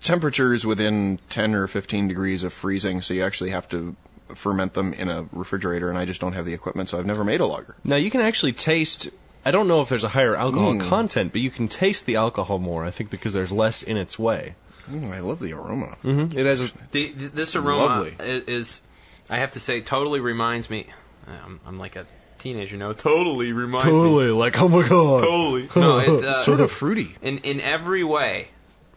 temperatures 0.00 0.64
within 0.64 1.18
10 1.28 1.54
or 1.54 1.66
15 1.66 2.08
degrees 2.08 2.44
of 2.44 2.52
freezing. 2.52 3.00
So 3.00 3.14
you 3.14 3.24
actually 3.24 3.50
have 3.50 3.68
to 3.70 3.96
ferment 4.34 4.74
them 4.74 4.92
in 4.92 5.08
a 5.08 5.26
refrigerator, 5.32 5.88
and 5.88 5.98
I 5.98 6.04
just 6.04 6.20
don't 6.20 6.34
have 6.34 6.44
the 6.44 6.54
equipment, 6.54 6.88
so 6.88 6.98
I've 6.98 7.06
never 7.06 7.24
made 7.24 7.40
a 7.40 7.46
lager. 7.46 7.76
Now 7.84 7.96
you 7.96 8.10
can 8.10 8.20
actually 8.20 8.52
taste. 8.52 9.10
I 9.48 9.50
don't 9.50 9.66
know 9.66 9.80
if 9.80 9.88
there's 9.88 10.04
a 10.04 10.08
higher 10.08 10.36
alcohol 10.36 10.78
content, 10.78 11.32
but 11.32 11.40
you 11.40 11.50
can 11.50 11.68
taste 11.68 12.04
the 12.04 12.16
alcohol 12.16 12.58
more. 12.58 12.84
I 12.84 12.90
think 12.90 13.08
because 13.08 13.32
there's 13.32 13.50
less 13.50 13.82
in 13.82 13.96
its 13.96 14.18
way. 14.18 14.56
Mm, 14.90 15.10
I 15.10 15.20
love 15.20 15.38
the 15.40 15.54
aroma. 15.54 15.96
It 16.04 16.44
has 16.44 16.60
a 16.60 16.66
The, 16.92 17.08
th 17.12 17.32
this 17.32 17.56
aroma 17.56 17.86
Lovely. 17.86 18.14
is, 18.20 18.82
I 19.30 19.38
have 19.38 19.52
to 19.52 19.60
say, 19.60 19.80
totally 19.80 20.20
reminds 20.20 20.68
me. 20.68 20.86
I'm, 21.26 21.60
I'm 21.66 21.76
like 21.76 21.96
a 21.96 22.04
teenager, 22.36 22.76
no, 22.76 22.92
totally 22.92 23.52
reminds 23.54 23.86
me. 23.86 23.92
Totally, 23.92 24.30
like 24.32 24.60
oh 24.60 24.68
my 24.68 24.86
god. 24.86 25.20
Totally. 25.22 25.68
No, 25.76 25.98
it, 25.98 26.24
uh, 26.24 26.42
Sort 26.44 26.60
of 26.60 26.70
fruity. 26.70 27.16
in 27.22 27.38
in 27.38 27.60
every 27.60 28.04
way 28.04 28.48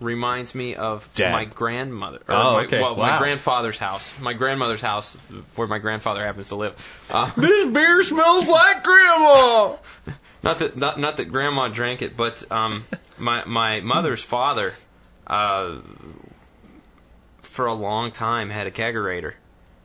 reminds 0.02 0.54
me 0.56 0.76
of 0.76 1.08
Dad. 1.14 1.32
my 1.32 1.46
grandmother 1.46 2.18
or 2.28 2.36
Oh, 2.36 2.52
my, 2.58 2.64
okay. 2.66 2.82
well, 2.82 2.96
my 2.96 3.20
grandfather's 3.20 3.78
house 3.78 4.20
my 4.20 4.34
grandmother's 4.34 4.82
house 4.82 5.16
where 5.56 5.68
my 5.68 5.78
grandfather 5.78 6.26
happens 6.26 6.50
to 6.50 6.56
live 6.56 6.74
uh, 7.12 7.30
This 7.38 7.70
beer 7.72 8.04
smells 8.04 8.50
like 8.50 8.84
grandma. 8.84 9.76
not 10.44 10.60
that 10.60 10.76
not, 10.78 11.00
not 11.00 11.18
that 11.18 11.26
grandma 11.26 11.68
drank 11.68 12.02
it 12.02 12.16
but 12.18 12.44
um, 12.52 12.84
my 13.18 13.44
my 13.46 13.80
mother's 13.82 14.24
father, 14.24 14.74
uh, 15.28 15.78
for 17.42 17.66
a 17.66 17.74
long 17.74 18.12
time 18.12 18.50
had 18.50 18.68
a 18.68 18.72
kegerator. 18.72 19.34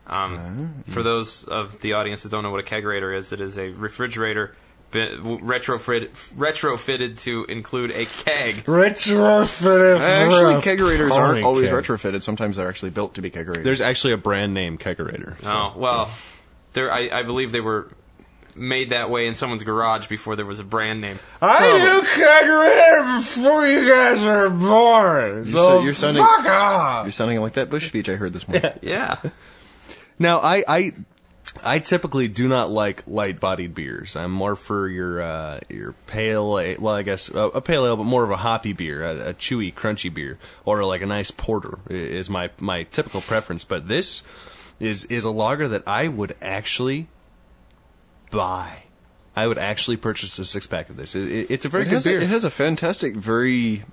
Um, 0.09 0.85
For 0.87 1.03
those 1.03 1.43
of 1.45 1.81
the 1.81 1.95
audience 1.95 2.23
that 2.23 2.29
don't 2.31 2.45
know 2.45 2.51
what 2.53 2.61
a 2.61 2.63
kegerator 2.67 3.17
is, 3.17 3.33
it 3.33 3.41
is 3.41 3.59
a 3.59 3.71
refrigerator 3.71 4.55
bi- 4.93 5.09
retrofit, 5.19 6.11
retrofitted 6.37 7.19
to 7.23 7.45
include 7.47 7.91
a 7.91 8.05
keg. 8.05 8.55
Retrofitted. 8.67 9.99
Actually, 9.99 10.55
kegerators 10.63 11.11
aren't 11.11 11.43
always 11.45 11.71
keg. 11.71 11.83
retrofitted. 11.85 12.23
Sometimes 12.23 12.57
they're 12.57 12.69
actually 12.69 12.91
built 12.91 13.15
to 13.15 13.21
be 13.23 13.33
kegerators. 13.33 13.65
There's 13.65 13.81
actually 13.81 14.13
a 14.13 14.17
brand 14.17 14.55
name 14.55 14.79
kegerator. 14.79 15.43
so- 15.43 15.51
Oh 15.53 15.73
well, 15.77 16.11
there 16.75 16.93
I, 16.93 17.09
I 17.13 17.23
believe 17.25 17.51
they 17.51 17.61
were 17.61 17.89
made 18.57 18.91
that 18.91 19.11
way 19.11 19.27
in 19.27 19.35
someone's 19.35 19.63
garage 19.63 20.07
before 20.07 20.37
there 20.37 20.47
was 20.47 20.61
a 20.61 20.65
brand 20.65 21.01
name. 21.01 21.19
I 21.41 21.79
knew 21.79 22.03
kegerator 22.09 23.19
before 23.19 23.67
you 23.67 23.89
guys 23.89 24.25
were 24.25 24.51
born. 24.51 25.47
You 25.47 25.53
so 25.53 25.81
you're 25.83 25.95
sounding- 25.95 26.23
fuck 26.23 26.47
off. 26.47 27.05
You're 27.07 27.13
sounding 27.13 27.41
like 27.41 27.55
that 27.55 27.71
Bush 27.71 27.87
speech 27.89 28.09
I 28.09 28.17
heard 28.17 28.33
this 28.33 28.49
morning. 28.49 28.71
Yeah. 28.83 29.21
Now, 30.19 30.39
I, 30.39 30.65
I, 30.67 30.93
I 31.63 31.79
typically 31.79 32.29
do 32.29 32.49
not 32.49 32.71
like 32.71 33.03
light-bodied 33.07 33.75
beers. 33.75 34.17
I'm 34.17 34.31
more 34.33 34.57
for 34.57 34.89
your 34.89 35.21
uh, 35.21 35.61
your 35.69 35.93
pale, 36.07 36.59
ale, 36.59 36.77
well, 36.81 36.95
I 36.95 37.03
guess 37.03 37.35
uh, 37.35 37.51
a 37.51 37.61
pale 37.61 37.87
ale, 37.87 37.97
but 37.97 38.05
more 38.05 38.25
of 38.25 38.31
a 38.31 38.37
hoppy 38.37 38.73
beer, 38.73 39.03
a, 39.03 39.31
a 39.31 39.35
chewy, 39.35 39.73
crunchy 39.75 40.13
beer, 40.13 40.39
or 40.65 40.85
like 40.85 41.03
a 41.03 41.07
nice 41.07 41.31
porter 41.31 41.79
is 41.91 42.31
my 42.31 42.51
my 42.59 42.85
typical 42.85 43.21
preference. 43.21 43.65
But 43.65 43.89
this 43.89 44.23
is 44.81 45.05
is 45.07 45.25
a 45.25 45.31
lager 45.31 45.69
that 45.69 45.83
I 45.87 46.09
would 46.09 46.35
actually 46.41 47.09
buy. 48.31 48.83
I 49.35 49.47
would 49.47 49.59
actually 49.59 49.97
purchase 49.99 50.39
a 50.39 50.45
six 50.45 50.67
pack 50.67 50.89
of 50.89 50.97
this. 50.97 51.15
It, 51.15 51.31
it- 51.31 51.51
it's 51.51 51.67
a 51.67 51.69
very 51.69 51.83
It 51.83 51.87
good 51.87 51.93
has, 51.95 52.05
beer. 52.05 52.19
a, 52.19 52.23
it 52.23 52.29
has 52.31 52.45
a 52.45 52.51
fantastic, 52.51 53.15
very, 53.15 53.85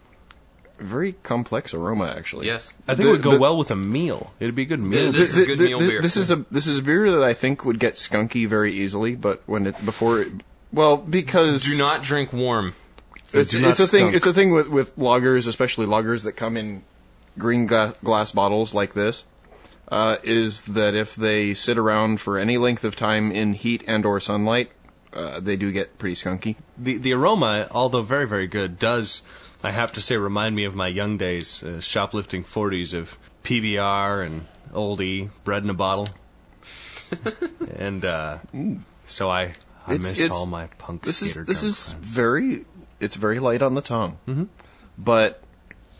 very 0.80 1.13
complex 1.24 1.74
aroma. 1.74 2.13
Actually, 2.17 2.46
Yes. 2.48 2.74
I 2.88 2.96
think 2.96 3.04
the- 3.06 3.10
it 3.10 3.12
would 3.13 3.22
go 3.24 3.32
the- 3.32 3.39
well 3.39 3.58
with 3.58 3.69
a 3.72 3.76
meal. 3.76 4.34
It'd 4.39 4.56
be 4.56 4.62
a 4.63 4.65
good 4.65 4.80
meal. 4.80 5.12
The- 5.12 5.17
this 5.19 5.36
is 5.36 5.46
good 5.46 5.60
meal 5.60 5.80
beer. 5.80 6.02
This 6.02 6.15
is 6.17 6.32
a 6.32 6.46
this 6.52 6.67
is 6.67 6.80
a 6.80 6.82
beer 6.82 7.12
that 7.12 7.24
I 7.24 7.34
think 7.34 7.65
would 7.65 7.80
get 7.80 7.96
skunky 7.96 8.48
very 8.48 8.74
easily, 8.74 9.15
but 9.15 9.41
when 9.46 9.67
it 9.67 9.84
before 9.86 10.22
it, 10.22 10.30
well 10.72 10.98
because 10.98 11.63
Do 11.65 11.78
not 11.78 12.04
drink 12.04 12.32
warm. 12.34 12.74
it's 13.34 13.54
it's 13.54 13.80
a 13.82 13.88
thing 13.88 14.13
it's 14.13 14.26
a 14.26 14.34
thing 14.34 14.52
with 14.52 14.69
with 14.69 14.96
lagers, 14.98 15.46
especially 15.48 15.86
lagers 15.86 16.24
that 16.24 16.34
come 16.34 16.56
in 16.58 16.84
green 17.38 17.65
gla- 17.65 17.93
glass 18.04 18.32
bottles 18.32 18.74
like 18.74 18.93
this. 18.93 19.26
Uh, 19.89 20.17
is 20.24 20.63
that 20.65 20.96
if 20.96 21.15
they 21.15 21.54
sit 21.54 21.78
around 21.78 22.19
for 22.22 22.38
any 22.39 22.58
length 22.58 22.84
of 22.84 22.96
time 22.96 23.32
in 23.32 23.54
heat 23.54 23.84
and 23.88 24.06
or 24.06 24.19
sunlight, 24.19 24.72
uh, 25.12 25.39
they 25.39 25.56
do 25.56 25.72
get 25.72 25.98
pretty 26.00 26.15
skunky. 26.15 26.56
the 26.78 26.98
the 26.98 27.13
aroma, 27.13 27.67
although 27.72 28.02
very 28.02 28.26
very 28.28 28.48
good, 28.48 28.80
does 28.80 29.22
I 29.63 29.72
have 29.72 29.91
to 29.93 30.02
say 30.02 30.17
remind 30.17 30.56
me 30.56 30.65
of 30.65 30.74
my 30.74 30.88
young 30.88 31.17
days, 31.17 31.63
uh, 31.63 31.80
shoplifting 31.82 32.43
forties 32.43 32.93
of 32.93 33.17
PBR 33.43 34.26
and 34.26 34.46
Old 34.74 35.02
E, 35.02 35.30
bread 35.43 35.63
in 35.63 35.69
a 35.69 35.74
bottle, 35.76 36.08
and 37.78 38.04
uh, 38.06 38.39
so 39.06 39.30
I 39.30 39.54
I 39.86 39.93
It's- 39.96 40.00
miss 40.12 40.12
it's- 40.13 40.32
all 40.32 40.46
my 40.46 40.67
punk 40.78 41.04
This 41.04 41.22
is 41.22 41.32
skater 41.32 41.46
this 41.46 41.60
drunk 41.62 41.69
is 41.72 41.91
friends. 41.91 42.06
very 42.06 42.65
it's 43.00 43.15
very 43.15 43.39
light 43.39 43.62
on 43.62 43.76
the 43.76 43.82
tongue, 43.82 44.17
mm-hmm. 44.28 44.46
but 44.98 45.41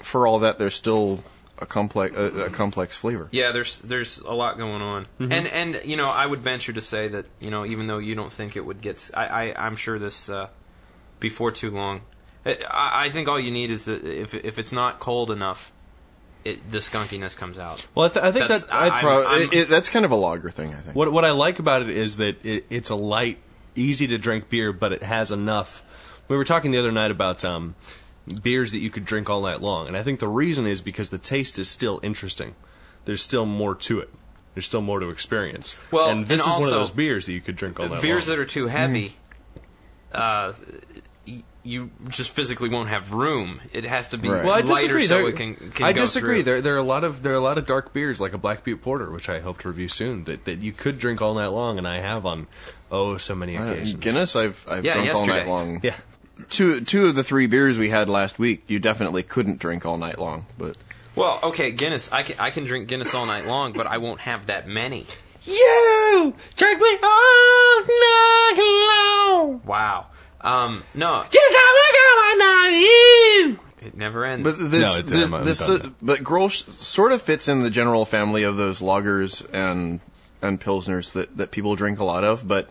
for 0.02 0.26
all 0.26 0.40
that, 0.40 0.58
there's 0.58 0.76
still 0.76 1.24
a 1.64 1.66
complex 1.66 2.16
a, 2.16 2.46
a 2.46 2.50
complex 2.50 2.96
flavor. 2.96 3.28
Yeah, 3.32 3.52
there's 3.52 3.80
there's 3.82 4.20
a 4.20 4.34
lot 4.34 4.58
going 4.58 4.82
on, 4.82 5.06
Mm-hmm. 5.20 5.32
and 5.32 5.48
and 5.48 5.82
you 5.86 5.98
know 5.98 6.10
I 6.10 6.26
would 6.26 6.40
venture 6.40 6.74
to 6.74 6.82
say 6.82 7.08
that 7.10 7.26
you 7.40 7.50
know 7.50 7.66
even 7.66 7.88
though 7.88 7.98
you 7.98 8.16
don't 8.16 8.32
think 8.32 8.56
it 8.56 8.66
would 8.66 8.82
get, 8.82 9.10
I, 9.16 9.52
I 9.54 9.68
am 9.68 9.76
sure 9.76 9.98
this 10.00 10.30
uh, 10.30 10.48
before 11.20 11.52
too 11.52 11.72
long. 11.72 12.02
I, 12.46 13.06
I 13.06 13.10
think 13.10 13.28
all 13.28 13.40
you 13.40 13.52
need 13.52 13.70
is 13.72 13.86
that 13.86 14.04
if 14.04 14.34
if 14.34 14.60
it's 14.60 14.72
not 14.72 15.00
cold 15.00 15.32
enough, 15.32 15.72
it, 16.44 16.70
the 16.70 16.80
skunkiness 16.80 17.38
comes 17.38 17.58
out. 17.58 17.86
Well, 17.96 18.08
I, 18.08 18.10
th- 18.10 18.26
I 18.26 18.32
think 18.32 18.44
That's- 18.50 18.64
that 18.66 18.74
I, 18.74 18.98
I- 18.98 19.02
Pro- 19.02 19.24
I'm- 19.24 19.42
it, 19.44 19.54
it, 19.54 19.70
that's 19.70 19.90
kind 19.90 20.04
of 20.06 20.12
a 20.12 20.16
lager 20.18 20.52
thing, 20.52 20.74
I 20.74 20.82
think. 20.82 20.96
What 20.96 21.12
what 21.14 21.24
I 21.26 21.32
like 21.32 21.60
about 21.60 21.82
it 21.84 21.90
is 21.90 22.18
that 22.18 22.46
it, 22.46 22.66
it's 22.70 22.90
a 22.90 22.96
light, 22.96 23.38
easy 23.76 24.08
to 24.08 24.18
drink 24.18 24.50
beer, 24.50 24.74
but 24.74 24.92
it 24.92 25.04
has 25.04 25.32
enough. 25.32 25.84
We 26.28 26.36
were 26.38 26.46
talking 26.46 26.72
the 26.72 26.78
other 26.80 26.92
night 26.92 27.12
about 27.12 27.44
um, 27.46 27.76
beers 28.42 28.72
that 28.72 28.78
you 28.80 28.90
could 28.90 29.06
drink 29.06 29.30
all 29.30 29.42
night 29.42 29.62
long, 29.62 29.88
and 29.88 29.98
I 29.98 30.04
think 30.04 30.20
the 30.20 30.28
reason 30.28 30.66
is 30.68 30.82
because 30.82 31.10
the 31.10 31.18
taste 31.18 31.60
is 31.60 31.70
still 31.70 32.00
interesting. 32.04 32.56
There's 33.06 33.22
still 33.22 33.46
more 33.46 33.76
to 33.76 34.00
it. 34.00 34.10
There's 34.54 34.66
still 34.66 34.82
more 34.82 35.00
to 35.00 35.10
experience. 35.10 35.76
Well, 35.92 36.10
and 36.10 36.26
this 36.28 36.42
and 36.44 36.50
is 36.52 36.56
one 36.56 36.64
of 36.66 36.70
those 36.70 36.92
beers 36.92 37.26
that 37.26 37.34
you 37.34 37.42
could 37.42 37.56
drink 37.56 37.80
all 37.80 37.88
night 37.88 37.94
long. 37.96 38.02
beers 38.02 38.28
long. 38.28 38.38
that 38.38 38.42
are 38.42 38.46
too 38.46 38.68
heavy, 38.68 39.16
uh, 40.14 40.54
you 41.66 41.92
just 42.10 42.36
physically 42.36 42.68
won't 42.70 42.90
have 42.90 43.14
room. 43.14 43.62
It 43.72 43.86
has 43.86 44.10
to 44.10 44.18
be 44.18 44.28
Right. 44.30 44.44
well, 44.44 44.52
I 44.54 44.60
lighter 44.60 44.98
disagree. 44.98 45.06
so 45.08 45.18
There- 45.20 45.30
it 45.30 45.36
can. 45.38 45.56
can 45.56 45.86
I 45.86 45.94
go 45.94 46.02
disagree. 46.02 46.36
through. 46.36 46.44
There, 46.44 46.62
there 46.62 46.76
are 46.76 46.80
a 46.80 46.84
lot 46.84 47.04
of 47.06 47.24
there 47.24 47.32
are 47.32 47.38
a 47.38 47.40
lot 47.40 47.58
of 47.58 47.66
dark 47.66 47.94
beers 47.94 48.20
like 48.20 48.34
a 48.34 48.38
Black 48.38 48.64
Butte 48.66 48.82
Porter, 48.82 49.10
which 49.10 49.30
I 49.30 49.40
hope 49.40 49.60
to 49.60 49.70
review 49.70 49.88
soon. 49.88 50.26
That 50.26 50.44
that 50.46 50.60
you 50.60 50.72
could 50.74 51.00
drink 51.00 51.22
all 51.22 51.34
night 51.34 51.48
long, 51.48 51.78
and 51.78 51.88
I 51.88 52.00
have 52.00 52.26
on 52.26 52.48
oh 52.92 53.16
so 53.18 53.34
many 53.34 53.56
Uh, 53.58 53.66
occasions. 53.72 54.00
Guinness, 54.04 54.36
I've 54.36 54.64
I've 54.70 54.84
Yeah, 54.84 54.96
drunk 54.96 55.16
all 55.16 55.26
night 55.28 55.48
long. 55.48 55.80
Yeah. 55.84 55.96
Two 56.50 56.82
two 56.82 57.06
of 57.08 57.16
the 57.16 57.24
three 57.24 57.48
beers 57.48 57.78
we 57.78 57.90
had 57.90 58.10
last 58.10 58.40
week, 58.40 58.64
you 58.68 58.80
definitely 58.80 59.24
couldn't 59.24 59.60
drink 59.60 59.86
all 59.86 59.98
night 59.98 60.18
long. 60.20 60.46
But 60.58 60.78
Well, 61.16 61.40
okay, 61.44 61.72
Guinness. 61.72 62.12
I 62.12 62.24
can 62.24 62.36
I 62.40 62.50
can 62.50 62.66
drink 62.66 62.88
Guinness 62.88 63.14
all 63.14 63.26
night 63.26 63.46
long, 63.46 63.74
but 63.74 63.86
I 63.88 63.98
won't 64.00 64.20
have 64.22 64.48
that 64.48 64.68
many. 64.68 65.06
You 65.46 66.34
drink 66.56 66.82
me 66.82 66.98
all 67.04 67.82
night 67.82 68.88
long. 68.90 69.62
Wow. 69.66 70.08
Um, 70.42 70.84
no, 70.94 71.24
You 71.32 71.50
got 71.52 71.74
me 71.76 72.00
going 72.00 72.42
on 72.42 72.74
you. 72.82 73.60
it 73.88 73.96
never 73.96 74.26
ends. 74.26 74.44
but 74.44 74.72
this 74.72 74.84
No, 74.84 74.90
it's- 74.98 75.10
this, 75.10 75.24
I'm- 75.24 75.34
I'm 75.36 75.44
this 75.46 75.62
uh, 75.62 75.90
but 76.02 76.20
Grolsch 76.22 76.68
sort 76.82 77.12
of 77.12 77.22
fits 77.22 77.48
in 77.48 77.62
the 77.64 77.70
general 77.70 78.06
family 78.06 78.44
of 78.44 78.58
those 78.58 78.82
lagers 78.82 79.46
and 79.54 80.00
and 80.42 80.60
pilsners 80.60 81.14
that 81.14 81.38
that 81.38 81.52
people 81.52 81.76
drink 81.76 82.00
a 82.00 82.04
lot 82.04 82.24
of, 82.24 82.46
but 82.48 82.70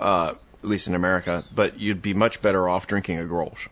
uh, 0.00 0.34
at 0.64 0.70
least 0.70 0.88
in 0.88 0.94
America. 0.94 1.44
But 1.54 1.78
you'd 1.78 2.02
be 2.02 2.14
much 2.14 2.40
better 2.42 2.68
off 2.68 2.86
drinking 2.86 3.18
a 3.18 3.22
Grolsch. 3.22 3.68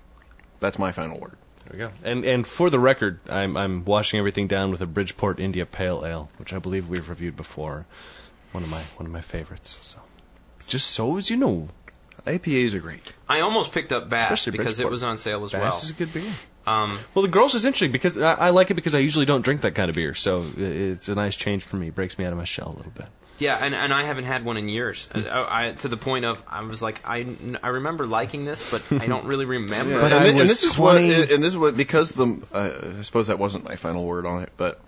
That's 0.60 0.78
my 0.78 0.92
final 0.92 1.18
word. 1.18 1.36
There 1.64 1.72
we 1.72 1.78
go. 1.78 1.90
And 2.04 2.24
and 2.24 2.46
for 2.46 2.70
the 2.70 2.78
record, 2.78 3.18
I'm 3.28 3.56
I'm 3.56 3.84
washing 3.84 4.18
everything 4.18 4.46
down 4.46 4.70
with 4.70 4.80
a 4.82 4.86
Bridgeport 4.86 5.40
India 5.40 5.66
Pale 5.66 6.04
Ale, 6.04 6.30
which 6.36 6.52
I 6.52 6.58
believe 6.58 6.88
we've 6.88 7.08
reviewed 7.08 7.36
before. 7.36 7.86
One 8.52 8.62
of 8.62 8.70
my 8.70 8.82
one 8.96 9.06
of 9.06 9.12
my 9.12 9.22
favorites. 9.22 9.78
So, 9.82 9.98
just 10.66 10.90
so 10.90 11.16
as 11.16 11.30
you 11.30 11.36
know, 11.38 11.68
IPAs 12.26 12.74
are 12.74 12.80
great. 12.80 13.14
I 13.28 13.40
almost 13.40 13.72
picked 13.72 13.92
up 13.92 14.10
Bass 14.10 14.24
Especially 14.24 14.58
because 14.58 14.78
it 14.78 14.90
was 14.90 15.02
on 15.02 15.16
sale 15.16 15.42
as 15.44 15.54
well. 15.54 15.62
Bass 15.62 15.84
is 15.84 15.90
a 15.90 15.94
good 15.94 16.12
beer. 16.12 16.22
well. 16.66 16.74
Um, 16.74 16.98
Well, 17.14 17.24
the 17.26 17.32
Grolsch 17.32 17.54
is 17.54 17.64
interesting 17.64 17.90
because 17.90 18.18
I, 18.18 18.34
I 18.34 18.50
like 18.50 18.70
it 18.70 18.74
because 18.74 18.94
I 18.94 18.98
usually 18.98 19.26
don't 19.26 19.42
drink 19.42 19.62
that 19.62 19.74
kind 19.74 19.88
of 19.88 19.96
beer, 19.96 20.14
so 20.14 20.44
it's 20.56 21.08
a 21.08 21.14
nice 21.14 21.34
change 21.34 21.64
for 21.64 21.76
me. 21.76 21.88
It 21.88 21.94
breaks 21.94 22.18
me 22.18 22.24
out 22.24 22.32
of 22.32 22.38
my 22.38 22.44
shell 22.44 22.68
a 22.68 22.76
little 22.76 22.92
bit. 22.92 23.08
Yeah, 23.42 23.58
and, 23.60 23.74
and 23.74 23.92
I 23.92 24.04
haven't 24.04 24.24
had 24.24 24.44
one 24.44 24.56
in 24.56 24.68
years. 24.68 25.08
I, 25.14 25.68
I, 25.68 25.72
to 25.72 25.88
the 25.88 25.96
point 25.96 26.24
of 26.24 26.42
I 26.48 26.62
was 26.64 26.80
like, 26.80 27.00
I, 27.04 27.26
I 27.62 27.68
remember 27.68 28.06
liking 28.06 28.44
this, 28.44 28.70
but 28.70 29.02
I 29.02 29.06
don't 29.06 29.24
really 29.26 29.44
remember. 29.58 30.00
But 30.00 30.12
and, 30.12 30.14
I 30.14 30.22
thi- 30.24 30.30
and 30.30 30.38
was 30.38 30.48
this 30.50 30.62
is 30.64 30.74
20 30.74 31.08
what 31.18 31.30
and 31.30 31.42
this 31.42 31.48
is 31.50 31.56
what 31.58 31.76
because 31.76 32.12
the 32.12 32.40
uh, 32.52 32.96
I 32.98 33.02
suppose 33.02 33.26
that 33.26 33.38
wasn't 33.38 33.64
my 33.64 33.76
final 33.76 34.04
word 34.04 34.24
on 34.26 34.42
it, 34.42 34.50
but 34.56 34.80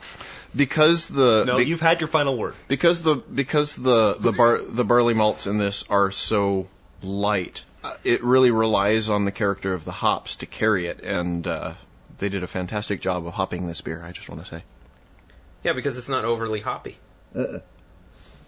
because 0.55 1.09
the 1.09 1.45
no, 1.47 1.59
be- 1.59 1.65
you've 1.65 1.81
had 1.81 2.01
your 2.01 2.09
final 2.09 2.39
word. 2.39 2.55
because 2.69 3.03
the 3.03 3.17
because 3.17 3.77
the 3.77 4.15
the 4.21 4.33
bar 4.33 4.63
the 4.63 4.85
barley 4.85 5.15
malts 5.15 5.47
in 5.47 5.59
this 5.59 5.85
are 5.91 6.11
so 6.13 6.69
light, 7.03 7.65
uh, 7.83 7.95
it 8.05 8.23
really 8.23 8.51
relies 8.53 9.09
on 9.09 9.25
the 9.25 9.33
character 9.33 9.73
of 9.75 9.85
the 9.85 9.93
hops 9.93 10.37
to 10.37 10.47
carry 10.47 10.87
it, 10.87 11.01
and 11.01 11.47
uh, 11.47 11.75
they 12.19 12.29
did 12.29 12.43
a 12.45 12.47
fantastic 12.47 13.01
job 13.01 13.27
of 13.27 13.35
hopping 13.35 13.67
this 13.67 13.81
beer. 13.81 14.05
I 14.05 14.13
just 14.13 14.29
want 14.29 14.41
to 14.43 14.47
say. 14.47 14.63
yeah, 15.65 15.73
because 15.73 15.99
it's 15.99 16.09
not 16.09 16.25
overly 16.25 16.61
hoppy. 16.61 16.99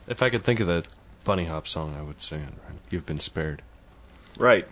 If 0.08 0.22
I 0.22 0.30
could 0.30 0.44
think 0.44 0.60
of 0.60 0.66
the 0.66 0.84
bunny 1.24 1.44
hop 1.46 1.66
song, 1.66 1.96
I 1.98 2.02
would 2.02 2.22
sing 2.22 2.40
it. 2.40 2.48
Right? 2.68 2.78
You've 2.90 3.06
been 3.06 3.20
spared. 3.20 3.62
Right. 4.38 4.66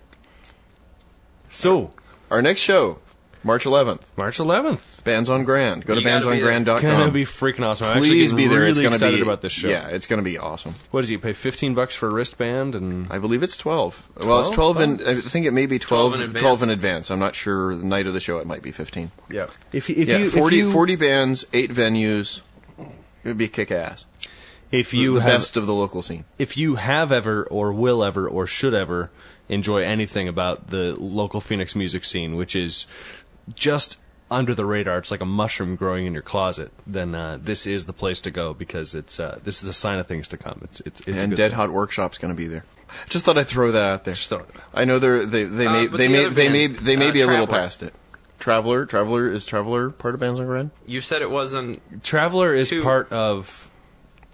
So 1.48 1.92
Our 2.30 2.42
next 2.42 2.60
show, 2.60 2.98
March 3.42 3.64
11th, 3.64 4.00
March 4.16 4.38
11th, 4.38 5.04
Bands 5.04 5.28
on 5.28 5.44
Grand. 5.44 5.84
Go 5.84 5.94
to 5.94 6.00
You 6.00 6.06
gotta 6.06 6.30
be 6.30 6.40
there. 6.40 6.50
gonna 6.60 7.10
be 7.10 7.24
freaking 7.24 7.64
awesome. 7.64 7.86
I'm 7.86 7.98
actually 7.98 8.08
Please 8.10 8.32
be 8.32 8.46
there. 8.46 8.60
Really 8.60 8.70
it's 8.70 8.80
gonna 8.80 8.94
excited 8.94 9.16
be 9.16 9.22
about 9.22 9.42
this 9.42 9.52
show. 9.52 9.68
Yeah, 9.68 9.88
it's 9.88 10.06
gonna 10.06 10.22
be 10.22 10.38
awesome. 10.38 10.74
What 10.90 11.02
does 11.02 11.10
he 11.10 11.18
pay? 11.18 11.32
15 11.34 11.74
bucks 11.74 11.94
for 11.94 12.08
a 12.08 12.10
wristband 12.12 12.74
and 12.74 13.06
I 13.10 13.18
believe 13.18 13.42
it's 13.42 13.56
12. 13.56 14.08
Well, 14.24 14.40
it's 14.40 14.50
12 14.50 14.80
and 14.80 15.02
I 15.06 15.14
think 15.14 15.44
it 15.46 15.52
may 15.52 15.66
be 15.66 15.78
12, 15.78 16.14
12 16.14 16.34
in 16.34 16.40
12 16.40 16.62
in 16.62 16.70
advance. 16.70 16.70
advance. 16.70 17.10
I'm 17.10 17.18
not 17.18 17.34
sure 17.34 17.76
the 17.76 17.84
night 17.84 18.06
of 18.06 18.14
the 18.14 18.20
show 18.20 18.38
it 18.38 18.46
might 18.46 18.62
be 18.62 18.72
15. 18.72 19.10
yeah. 19.30 19.46
If 19.72 19.90
you, 19.90 19.96
if 19.98 20.08
yeah, 20.08 20.18
you 20.18 20.30
40, 20.30 20.58
if 20.60 20.64
you, 20.66 20.72
40 20.72 20.96
bands, 20.96 21.46
8 21.52 21.70
venues. 21.70 22.40
It 22.78 23.28
would 23.28 23.38
be 23.38 23.48
kick 23.48 23.70
ass. 23.70 24.06
If 24.74 24.92
You 24.94 25.00
you 25.02 25.14
the 25.14 25.20
have 25.22 25.32
best 25.40 25.56
of 25.56 25.66
the 25.66 25.74
local 25.74 26.02
scene. 26.02 26.24
if 26.38 26.56
you 26.56 26.74
have 26.76 27.12
ever 27.12 27.44
or 27.44 27.72
will 27.72 28.02
ever 28.04 28.28
or 28.28 28.46
should 28.46 28.74
ever 28.74 29.10
enjoy 29.48 29.82
anything 29.82 30.28
about 30.28 30.68
the 30.68 30.94
local 30.98 31.40
Phoenix 31.40 31.74
music 31.76 32.04
scene, 32.04 32.34
which 32.36 32.56
is 32.56 32.86
just 33.54 33.98
under 34.30 34.54
the 34.54 34.64
radar, 34.64 34.98
it's 34.98 35.10
like 35.10 35.20
a 35.20 35.26
mushroom 35.26 35.76
growing 35.76 36.06
in 36.06 36.12
your 36.14 36.22
closet. 36.22 36.72
Then 36.86 37.14
uh, 37.14 37.38
this 37.40 37.66
is 37.66 37.84
the 37.84 37.92
place 37.92 38.20
to 38.22 38.30
go 38.30 38.54
because 38.54 38.94
it's 38.94 39.20
uh, 39.20 39.38
this 39.44 39.62
is 39.62 39.68
a 39.68 39.74
sign 39.74 39.98
of 39.98 40.06
things 40.06 40.28
to 40.28 40.36
come. 40.36 40.60
It's 40.64 40.80
it's, 40.80 41.00
it's 41.02 41.20
a 41.20 41.22
and 41.24 41.30
good 41.30 41.36
Dead 41.36 41.48
thing. 41.50 41.56
Hot 41.58 41.70
Workshop's 41.70 42.18
going 42.18 42.34
to 42.34 42.36
be 42.36 42.48
there. 42.48 42.64
Just 43.08 43.24
thought 43.24 43.38
I'd 43.38 43.48
throw 43.48 43.72
that 43.72 43.84
out 43.84 44.04
there. 44.04 44.14
Just 44.14 44.28
throw 44.30 44.40
it. 44.40 44.46
I 44.72 44.84
know 44.84 44.98
they're 44.98 45.26
they 45.26 45.44
they 45.44 45.66
Uh, 45.66 45.72
may 45.72 45.86
but 45.86 45.96
they 45.98 46.06
the 46.06 46.12
may 46.12 46.24
other 46.26 46.30
they 46.34 46.48
may 46.48 46.66
they 46.68 46.96
may 46.96 47.08
uh, 47.10 47.12
be 47.12 47.20
a 47.20 47.26
little 47.26 47.46
past 47.46 47.82
it. 47.82 47.92
Traveler, 48.38 48.84
Traveler 48.86 49.30
is 49.30 49.46
Traveler 49.46 49.90
part 49.90 50.14
of 50.14 50.20
Bands 50.20 50.38
on 50.40 50.46
Grand? 50.46 50.70
You 50.86 51.00
said 51.00 51.22
it 51.22 51.30
wasn't. 51.30 52.02
Traveler 52.02 52.54
is 52.54 52.68
Two- 52.70 52.82
part 52.82 53.10
of 53.12 53.70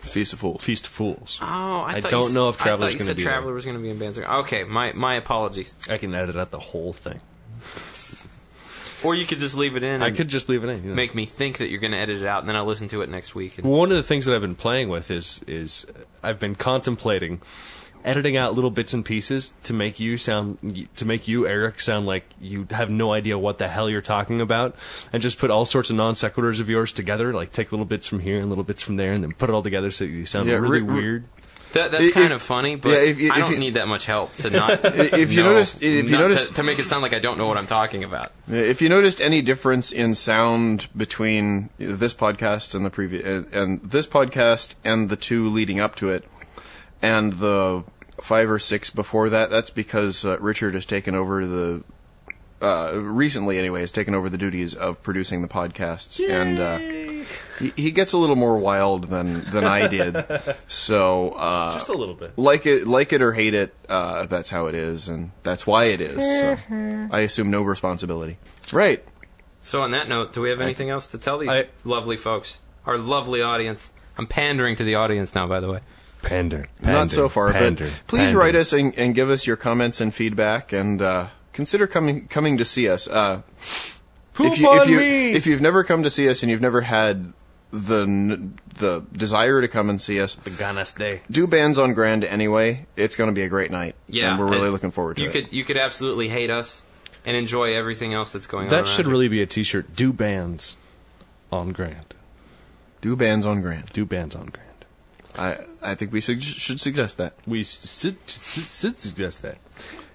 Feast 0.01 0.33
of 0.33 0.39
Fools. 0.41 0.63
Feast 0.65 0.87
of 0.87 0.93
Fools. 0.93 1.39
Oh, 1.43 1.45
I, 1.45 1.97
I 1.97 2.01
thought 2.01 2.11
don't 2.11 2.29
you, 2.29 2.35
know 2.35 2.49
if 2.49 2.61
I 2.61 2.65
Traveler's 2.65 2.81
thought 2.81 2.93
you 2.93 2.99
gonna 2.99 3.07
said 3.07 3.17
be 3.17 3.23
there. 3.23 3.33
Traveler 3.33 3.53
was 3.55 3.65
going 3.65 3.77
to 3.77 3.83
be 3.83 3.91
in 3.91 3.99
Bands. 3.99 4.19
Okay, 4.19 4.65
my 4.65 4.93
my 4.95 5.15
apologies. 5.15 5.75
I 5.89 5.99
can 5.99 6.15
edit 6.15 6.37
out 6.37 6.51
the 6.51 6.59
whole 6.59 6.93
thing. 6.93 7.21
Or 9.03 9.15
you 9.15 9.25
could 9.25 9.39
just 9.39 9.57
leave 9.57 9.77
it 9.77 9.83
in. 9.83 10.03
I 10.03 10.09
and 10.09 10.17
could 10.17 10.29
just 10.29 10.49
leave 10.49 10.63
it 10.63 10.69
in. 10.69 10.85
yeah. 10.85 10.95
make 10.95 11.15
me 11.15 11.25
think 11.25 11.57
that 11.59 11.71
you're 11.71 11.81
going 11.81 11.93
to 11.93 11.99
edit 11.99 12.21
it 12.21 12.27
out, 12.27 12.41
and 12.41 12.49
then 12.49 12.57
I'll 12.57 12.67
listen 12.67 12.89
to 12.89 13.01
it 13.01 13.09
next 13.09 13.35
week. 13.35 13.57
And, 13.57 13.67
One 13.67 13.91
of 13.91 13.97
the 13.97 14.03
things 14.03 14.27
that 14.27 14.35
I've 14.35 14.43
been 14.43 14.55
playing 14.55 14.89
with 14.91 15.11
is 15.11 15.41
is 15.47 15.87
I've 16.23 16.39
been 16.39 16.55
contemplating 16.55 17.41
editing 18.05 18.37
out 18.37 18.55
little 18.55 18.71
bits 18.71 18.93
and 18.95 19.05
pieces 19.05 19.53
to 19.65 19.73
make 19.73 20.01
you 20.01 20.17
sound 20.17 20.89
to 20.97 21.05
make 21.05 21.29
you 21.29 21.47
Eric 21.47 21.81
sound 21.81 22.07
like 22.07 22.25
you 22.41 22.67
have 22.71 22.91
no 22.91 23.13
idea 23.13 23.39
what 23.39 23.59
the 23.59 23.69
hell 23.69 23.89
you're 23.91 24.01
talking 24.01 24.41
about 24.41 24.75
and 25.13 25.23
just 25.23 25.39
put 25.39 25.51
all 25.51 25.65
sorts 25.65 25.91
of 25.91 25.97
non 25.97 26.15
sequiturs 26.15 26.61
of 26.61 26.69
yours 26.71 26.93
together 26.93 27.33
like 27.33 27.53
take 27.53 27.73
little 27.73 27.87
bits 27.87 28.07
from 28.07 28.21
here 28.21 28.39
and 28.41 28.49
little 28.49 28.65
bits 28.65 28.83
from 28.83 28.97
there 28.97 29.13
and 29.13 29.23
then 29.23 29.33
put 29.33 29.51
it 29.51 29.53
all 29.53 29.63
together 29.63 29.91
so 29.91 30.05
you 30.05 30.25
sound 30.27 30.49
Yeah, 30.49 30.55
really 30.57 30.81
re- 30.83 30.89
re- 30.89 31.01
weird. 31.03 31.25
that, 31.75 31.93
that's 31.93 32.09
If- 32.09 32.15
kind 32.15 32.33
of 32.33 32.43
funny, 32.43 32.75
but 32.75 32.89
yeah, 32.91 32.99
if 32.99 33.21
you- 33.21 33.31
I 33.33 33.39
don't 33.39 33.53
you- 33.53 33.59
need 33.59 33.75
that 33.75 33.87
much 33.87 34.05
help 34.07 34.35
to 34.37 34.51
not. 34.61 34.81
If 34.85 35.33
you 35.33 35.43
know- 35.45 35.53
notice- 35.53 35.77
if 35.77 35.83
you 35.83 36.03
not 36.11 36.21
notice- 36.23 36.49
to, 36.49 36.55
to 36.55 36.63
make 36.65 36.79
it 36.81 36.87
sound 36.89 37.03
like 37.03 37.15
I 37.15 37.21
don't 37.21 37.39
know 37.39 37.47
what 37.47 37.57
I'm 37.59 37.69
talking 37.69 38.03
about. 38.03 38.33
If 38.49 38.83
you 38.83 38.89
noticed 38.89 39.21
any 39.21 39.41
difference 39.41 39.93
in 39.93 40.17
sound 40.17 40.89
between 40.97 41.71
this 41.79 42.13
podcast 42.13 42.75
and 42.75 42.85
the 42.85 42.91
previous 42.91 43.25
and, 43.25 43.55
and 43.55 43.81
this 43.89 44.07
podcast 44.09 44.75
and 44.85 45.09
the 45.11 45.17
two 45.17 45.49
leading 45.49 45.79
up 45.79 45.95
to 45.97 46.11
it 46.11 46.25
and 47.03 47.35
the 47.35 47.85
five 48.23 48.51
or 48.51 48.59
six 48.59 48.91
before 48.91 49.31
that, 49.31 49.51
that's 49.51 49.71
because 49.71 50.25
uh, 50.25 50.39
Richard 50.41 50.75
has 50.75 50.85
taken 50.87 51.15
over 51.15 51.47
the 51.47 51.83
uh, 52.63 52.93
recently 53.01 53.59
anyway 53.59 53.81
has 53.81 53.91
taken 53.91 54.15
over 54.15 54.29
the 54.29 54.37
duties 54.37 54.75
of 54.75 55.03
producing 55.03 55.41
the 55.41 55.49
podcasts 55.49 56.21
and 56.29 56.59
uh, 56.59 57.25
he, 57.59 57.73
he 57.75 57.91
gets 57.91 58.13
a 58.13 58.19
little 58.19 58.37
more 58.37 58.59
wild 58.59 59.05
than 59.05 59.43
than 59.51 59.65
I 59.65 59.89
did. 59.89 60.15
So 60.69 61.31
uh, 61.31 61.73
Just 61.73 61.89
a 61.89 61.95
little 61.95 62.15
bit. 62.15 62.37
like 62.39 62.67
it 62.67 62.87
like 62.87 63.13
it 63.15 63.23
or 63.23 63.33
hate 63.33 63.55
it, 63.55 63.75
uh, 63.89 64.27
that's 64.27 64.51
how 64.51 64.67
it 64.67 64.75
is, 64.75 65.09
and 65.09 65.33
that's 65.43 65.67
why 65.67 65.85
it 65.87 66.01
is. 66.01 66.17
So 66.41 66.59
I 67.11 67.21
assume 67.21 67.51
no 67.51 67.63
responsibility. 67.63 68.37
Right. 68.73 69.03
So 69.63 69.83
on 69.83 69.91
that 69.93 70.09
note, 70.09 70.33
do 70.33 70.41
we 70.43 70.51
have 70.51 70.61
anything 70.61 70.91
else 70.91 71.07
to 71.09 71.19
tell 71.19 71.39
these 71.39 71.49
I- 71.51 71.69
lovely 71.85 72.17
folks, 72.17 72.61
our 72.87 72.99
lovely 72.99 73.43
audience? 73.43 73.91
I'm 74.19 74.27
pandering 74.27 74.77
to 74.77 74.85
the 74.85 74.95
audience 74.97 75.35
now, 75.35 75.47
by 75.47 75.61
the 75.61 75.69
way. 75.71 75.81
Pander. 76.23 76.67
Not 76.83 77.11
so 77.11 77.29
far, 77.29 77.53
pander, 77.53 77.85
but 77.85 78.07
please 78.07 78.27
pander. 78.27 78.39
write 78.39 78.55
us 78.55 78.73
and, 78.73 78.97
and 78.99 79.15
give 79.15 79.31
us 79.31 79.47
your 79.47 79.57
comments 79.57 80.01
and 80.01 80.15
feedback, 80.15 80.73
and 80.73 81.01
uh, 81.01 81.29
consider 81.53 81.87
coming 81.87 82.29
coming 82.29 82.59
to 82.59 82.65
see 82.65 82.89
us. 82.89 83.09
Uh, 83.09 83.43
Poop 84.35 84.53
if 84.53 84.59
you 84.59 84.73
if 84.73 84.81
on 84.83 84.89
you 84.89 84.99
me! 84.99 85.33
if 85.33 85.47
you've 85.47 85.61
never 85.61 85.85
come 85.85 86.03
to 86.03 86.11
see 86.11 86.29
us 86.29 86.43
and 86.43 86.51
you've 86.51 86.61
never 86.61 86.83
had 86.83 87.33
the 87.73 88.51
the 88.75 89.05
desire 89.13 89.61
to 89.61 89.69
come 89.69 89.91
and 89.91 90.01
see 90.01 90.21
us, 90.21 90.35
the 90.37 90.51
ganas 90.51 90.97
de. 90.97 91.21
do 91.31 91.47
bands 91.47 91.79
on 91.79 91.95
Grand 91.95 92.25
anyway. 92.25 92.87
It's 92.97 93.17
going 93.17 93.29
to 93.29 93.35
be 93.35 93.43
a 93.43 93.49
great 93.49 93.71
night. 93.71 93.95
Yeah, 94.09 94.31
and 94.31 94.39
we're 94.39 94.47
really 94.49 94.65
and 94.65 94.73
looking 94.73 94.91
forward 94.91 95.17
to 95.17 95.23
you 95.23 95.29
it. 95.29 95.33
could 95.33 95.53
you 95.53 95.65
could 95.65 95.77
absolutely 95.77 96.29
hate 96.29 96.51
us 96.51 96.85
and 97.25 97.37
enjoy 97.37 97.75
everything 97.75 98.15
else 98.15 98.33
that's 98.33 98.47
going 98.47 98.65
on. 98.65 98.71
That 98.71 98.77
around 98.77 98.87
should 98.87 99.07
you. 99.07 99.13
really 99.13 99.29
be 99.29 99.43
a 99.43 99.47
T-shirt. 99.47 99.95
Do 99.95 100.13
bands 100.13 100.77
on 101.53 101.73
Grand. 101.73 102.15
do 103.01 103.17
bands 103.17 103.45
on 103.47 103.61
Grand. 103.63 103.87
Do 103.93 104.05
bands 104.05 104.35
on 104.35 104.47
Grand. 104.47 104.70
I 105.39 105.59
I 105.83 105.95
think 105.95 106.13
we 106.13 106.21
should 106.21 106.43
should 106.43 106.81
suggest 106.81 107.19
that. 107.19 107.35
We 107.47 107.65
should, 107.65 108.17
should, 108.27 108.71
should 108.71 108.99
suggest 108.99 109.43
that. 109.43 109.59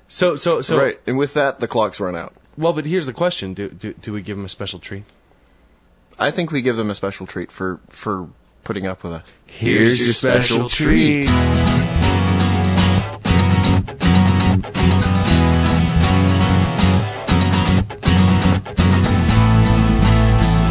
So 0.08 0.36
so 0.36 0.62
so 0.62 0.78
right, 0.78 0.99
and 1.08 1.17
with 1.17 1.34
that, 1.34 1.60
the 1.60 1.67
clock's 1.67 1.99
run 1.99 2.15
out. 2.15 2.34
Well, 2.58 2.73
but 2.73 2.86
here's 2.86 3.06
the 3.06 3.13
question: 3.13 3.54
Do 3.54 3.69
do, 3.69 3.93
do 3.93 4.13
we 4.13 4.21
give 4.21 4.38
them 4.38 4.45
a 4.45 4.49
special 4.49 4.80
treat? 4.80 5.04
I 6.17 6.32
think 6.32 6.51
we 6.51 6.62
give 6.62 6.78
them 6.78 6.89
a 6.89 6.95
special 6.95 7.25
treat 7.25 7.51
for 7.51 7.80
for 7.89 8.30
putting 8.63 8.86
up 8.86 9.04
with 9.04 9.13
us. 9.13 9.34
Here's 9.45 10.04
your 10.04 10.13
special 10.13 10.69
treat. 10.69 11.28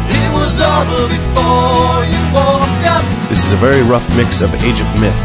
It 0.07 0.33
was 0.33 0.61
over 0.61 1.07
before 1.09 1.94
a 3.55 3.57
very 3.57 3.81
rough 3.83 4.07
mix 4.17 4.41
of 4.41 4.53
Age 4.55 4.81
of 4.81 4.89
Myth. 4.99 5.15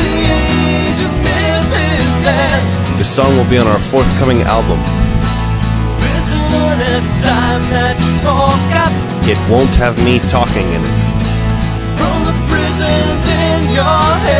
The 0.00 0.12
age 0.40 1.00
of 1.04 1.12
myth. 1.26 2.96
This 2.96 3.14
song 3.14 3.36
will 3.36 3.48
be 3.50 3.58
on 3.58 3.66
our 3.66 3.78
forthcoming 3.78 4.40
album. 4.42 4.80
It 9.32 9.38
won't 9.50 9.74
have 9.76 9.96
me 10.04 10.20
talking 10.20 10.66
in 10.76 10.80
it. 10.80 11.00
the 12.16 12.32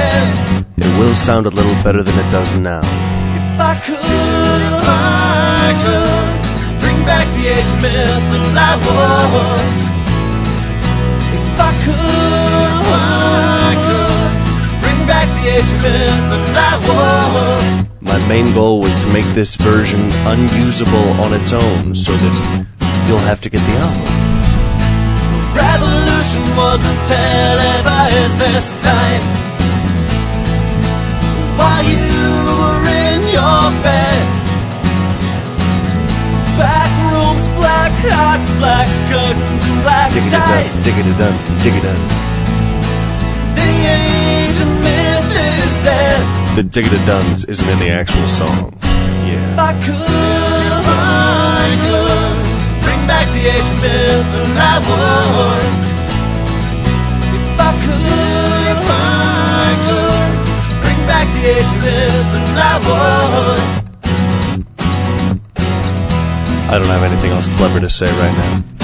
in. 0.01 0.29
It 0.85 0.99
will 0.99 1.15
sound 1.15 1.45
a 1.47 1.51
little 1.51 1.77
better 1.85 2.03
than 2.03 2.17
it 2.19 2.31
does 2.31 2.59
now. 2.59 2.81
If 2.81 3.61
I 3.61 3.75
could, 3.85 4.01
if 4.01 4.85
I 4.87 5.73
could 5.85 6.81
bring 6.81 6.99
back 7.05 7.27
the 7.37 7.45
age 7.53 7.69
of 7.75 7.81
myth, 7.83 8.25
then 8.33 8.57
I 8.57 8.73
would. 8.85 9.85
If 11.37 11.61
I 11.61 11.73
could, 11.85 12.64
I 12.97 13.75
could 13.87 14.81
bring 14.83 15.01
back 15.07 15.29
the 15.39 15.45
age 15.57 15.71
of 15.75 15.81
myth, 15.83 16.25
then 16.31 16.57
I 16.57 16.73
would. 16.87 18.03
My 18.03 18.19
main 18.29 18.53
goal 18.55 18.81
was 18.81 18.97
to 18.99 19.07
make 19.13 19.27
this 19.35 19.55
version 19.57 20.01
unusable 20.27 21.09
on 21.25 21.33
its 21.35 21.53
own 21.53 21.95
so 21.95 22.13
that 22.13 22.35
you'll 23.09 23.19
have 23.31 23.41
to 23.43 23.51
get 23.51 23.61
the 23.61 23.77
album. 23.87 24.09
Revolution 25.55 26.43
wasn't 26.57 27.01
televised 27.07 28.37
this 28.39 28.83
time. 28.85 29.23
While 31.59 31.85
you 31.85 32.05
were 32.61 32.85
in 32.91 33.21
your 33.31 33.63
bed, 33.87 34.27
back 36.59 36.91
rooms, 37.13 37.47
black 37.57 37.93
hearts, 38.11 38.51
black 38.59 38.89
curtains, 39.11 39.63
and 39.69 39.83
black 39.83 40.13
Dig 40.13 40.25
it 40.27 40.31
done, 40.31 40.43
ties. 40.43 40.85
dig 40.85 41.75
it 41.75 42.24
dead. 45.85 46.57
The 46.57 46.63
dig 46.63 46.87
it 46.87 47.05
duns 47.07 47.45
isn't 47.45 47.69
in 47.69 47.79
the 47.79 47.91
actual 47.91 48.27
song. 48.27 48.73
Yeah. 48.83 48.89
If 48.89 49.31
Yeah. 49.31 49.69
I 49.69 49.73
could, 49.85 50.01
if 50.81 50.89
I 50.89 51.67
could 51.85 52.37
bring 52.85 53.03
back 53.07 53.27
the 53.37 53.43
age 53.55 53.69
of 53.75 53.79
myth, 53.85 54.27
then 54.35 54.51
I 54.73 54.77
would. 54.87 55.67
If 57.37 57.61
I 57.69 57.73
could, 57.85 58.65
if 58.75 58.83
I 58.91 59.69
could 59.87 60.33
bring 60.83 61.01
back 61.11 61.27
the 61.37 61.43
age 61.55 61.71
of 61.75 61.79
myth, 61.85 62.27
then 62.35 62.47
I 62.73 62.75
would. 62.87 63.63
I 66.73 66.79
don't 66.79 66.89
have 66.97 67.05
anything 67.11 67.31
else 67.33 67.47
clever 67.57 67.79
to 67.81 67.91
say 67.91 68.11
right 68.23 68.37
now. 68.43 68.84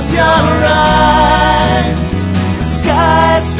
Close 0.00 0.12
your 0.12 0.22
eyes. 0.64 2.00
The 2.56 2.62
sky's. 2.62 3.54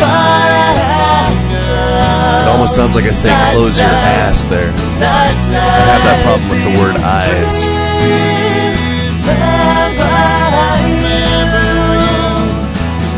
It 2.41 2.49
almost 2.49 2.75
sounds 2.75 2.95
like 2.95 3.05
I 3.05 3.11
say 3.11 3.31
close 3.53 3.79
your 3.79 3.89
ass 3.89 4.45
there. 4.45 4.73
I 4.73 4.75
have 5.93 6.03
that 6.09 6.23
problem 6.25 6.49
with 6.51 6.63
the 6.65 6.73
word 6.79 6.97
eyes. 6.97 7.57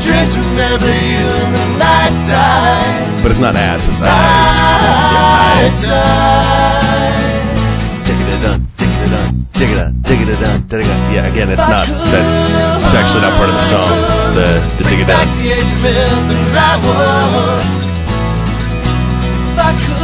Dreams 0.02 0.36
remember 0.36 0.90
you 0.90 1.26
in 1.46 1.52
the 1.54 1.66
night 1.78 2.26
time. 2.26 3.22
But 3.22 3.30
it's 3.30 3.38
not 3.38 3.54
ass, 3.54 3.86
it's 3.86 4.02
eyes. 4.02 4.08
Yeah, 4.08 4.90
eyes. 5.62 5.86
Dig 8.04 8.18
it 8.18 8.42
done, 8.42 8.66
dig 8.76 8.90
it 8.90 9.10
done, 9.10 9.46
dig 9.52 9.70
it 9.70 9.91
done, 10.12 10.26
dig 10.26 10.28
it 10.28 10.40
done, 10.40 10.60
dig 10.68 10.80
it 10.80 10.86
done. 10.88 11.12
Yeah, 11.14 11.26
again, 11.26 11.50
it's 11.50 11.66
not 11.66 11.86
that. 11.86 12.84
It's 12.84 12.94
actually 12.94 13.22
not 13.22 13.32
part 13.38 13.48
of 13.48 13.54
the 13.54 13.60
song. 13.60 13.88
The 14.34 14.60
the 14.78 14.84
dig 14.88 15.00
it 15.00 15.06
Back 15.06 15.26
the 15.26 15.32
duns. 15.32 15.50
age 15.50 15.72
of 15.72 15.82
myth 15.82 16.30
and 16.32 16.56
I 16.56 16.76
would. 16.82 17.64
If 19.52 19.58
I 19.58 19.72
could, 19.84 20.00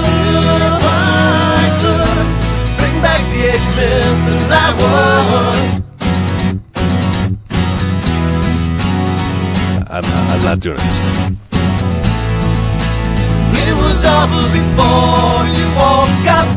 if 0.68 0.84
I 0.84 1.68
could, 1.80 2.26
bring 2.78 2.96
back 3.02 3.20
the 3.32 3.40
age 3.52 3.64
of 3.64 3.74
myth 3.76 4.28
and 4.32 4.52
I 4.52 4.68
would. 4.78 5.84
I'm 9.90 10.02
not, 10.02 10.24
I'm 10.32 10.42
not 10.44 10.60
doing 10.60 10.78
it 10.78 10.84
this 10.88 11.00
time. 11.00 11.38
It 13.52 13.74
was 13.74 14.04
over 14.04 14.44
before 14.56 15.44
you 15.56 15.66
woke 15.76 16.28
up. 16.38 16.48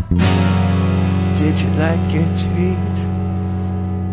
Did 1.36 1.60
you 1.60 1.70
like 1.72 2.14
your 2.14 2.28
treat? 2.38 3.11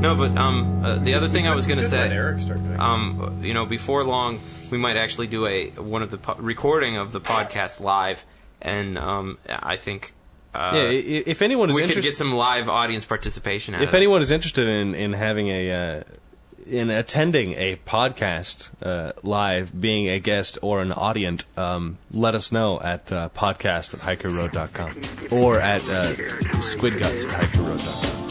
No, 0.01 0.15
but 0.15 0.37
um, 0.39 0.85
uh, 0.85 0.97
the 0.99 1.15
other 1.15 1.27
thing 1.29 1.49
I 1.49 1.55
was 1.55 1.67
going 1.67 1.79
to 1.79 1.85
say, 1.85 2.09
Erik 2.11 2.41
start 2.41 2.59
doing 2.63 2.73
it. 2.75 2.81
um, 2.81 3.41
you 3.43 3.53
know, 3.53 3.67
before 3.67 4.05
long, 4.05 4.39
we 4.71 4.79
might 4.79 4.97
actually 4.97 5.27
do 5.27 5.47
a 5.47 5.71
one 5.71 6.03
of 6.03 6.11
the 6.11 6.19
po- 6.19 6.37
recording 6.39 6.97
of 6.97 7.11
the 7.13 7.21
podcast 7.21 7.81
live, 7.81 8.25
and 8.63 8.97
um, 8.97 9.39
I 9.49 9.77
think 9.77 10.15
uh, 10.55 10.71
yeah, 10.75 10.83
i- 10.83 11.23
if 11.27 11.43
anyone 11.43 11.71
is 11.71 11.75
we 11.75 11.83
could 11.83 11.91
interested, 11.91 12.09
get 12.11 12.17
some 12.17 12.33
live 12.33 12.69
audience 12.69 13.05
participation. 13.05 13.75
Out 13.75 13.83
if 13.83 13.89
of 13.91 13.95
anyone 13.97 14.23
is 14.23 14.31
interested 14.31 14.69
in 14.69 14.95
in 14.95 15.13
having 15.15 15.49
a 15.49 15.73
uh, 15.99 16.03
in 16.65 16.91
attending 16.91 17.55
a 17.55 17.77
podcast 17.85 18.71
uh, 18.83 19.13
live, 19.25 19.79
being 19.81 20.09
a 20.09 20.21
guest 20.21 20.59
or 20.63 20.81
an 20.81 20.93
audience, 20.93 21.45
um, 21.57 21.99
let 22.13 22.35
us 22.37 22.53
know 22.53 22.81
at 22.81 23.11
uh, 23.11 23.31
podcast 23.31 23.95
at 23.95 24.01
haikuroad.com 24.01 25.39
or 25.41 25.59
at 25.59 25.81
uh, 25.89 26.13
squidguts 26.63 27.27
at 27.33 27.43
haikuroad.com. 27.51 28.28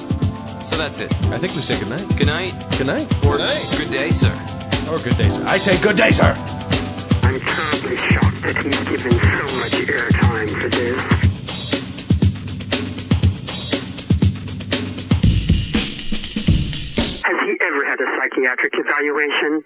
so 0.68 0.78
that's 0.78 1.00
it. 1.00 1.12
I 1.32 1.38
think 1.38 1.54
we 1.56 1.62
say 1.62 1.80
good 1.80 1.90
night. 1.90 2.06
Good 2.18 2.28
night 2.28 2.54
Good 2.78 2.88
night. 2.88 3.26
or 3.26 3.38
night. 3.38 3.74
good 3.78 3.90
day, 3.92 4.10
sir. 4.12 4.32
Or 4.92 5.00
good 5.00 5.18
day, 5.18 5.30
sir. 5.30 5.44
I 5.46 5.58
say 5.58 5.80
good 5.82 5.96
day, 5.98 6.12
sir. 6.12 6.34
I'm 7.24 7.40
terribly 7.40 7.98
shocked 7.98 8.42
that 8.44 8.58
he's 8.64 8.80
given 8.90 9.12
so 9.12 9.46
much 9.60 9.76
airtime 9.88 10.50
for 10.62 10.70
this. 10.70 11.02
Has 17.26 17.38
he 17.46 17.58
ever 17.62 17.84
had 17.86 18.00
a 18.00 18.08
psychiatric 18.18 18.74
evaluation? 18.76 19.64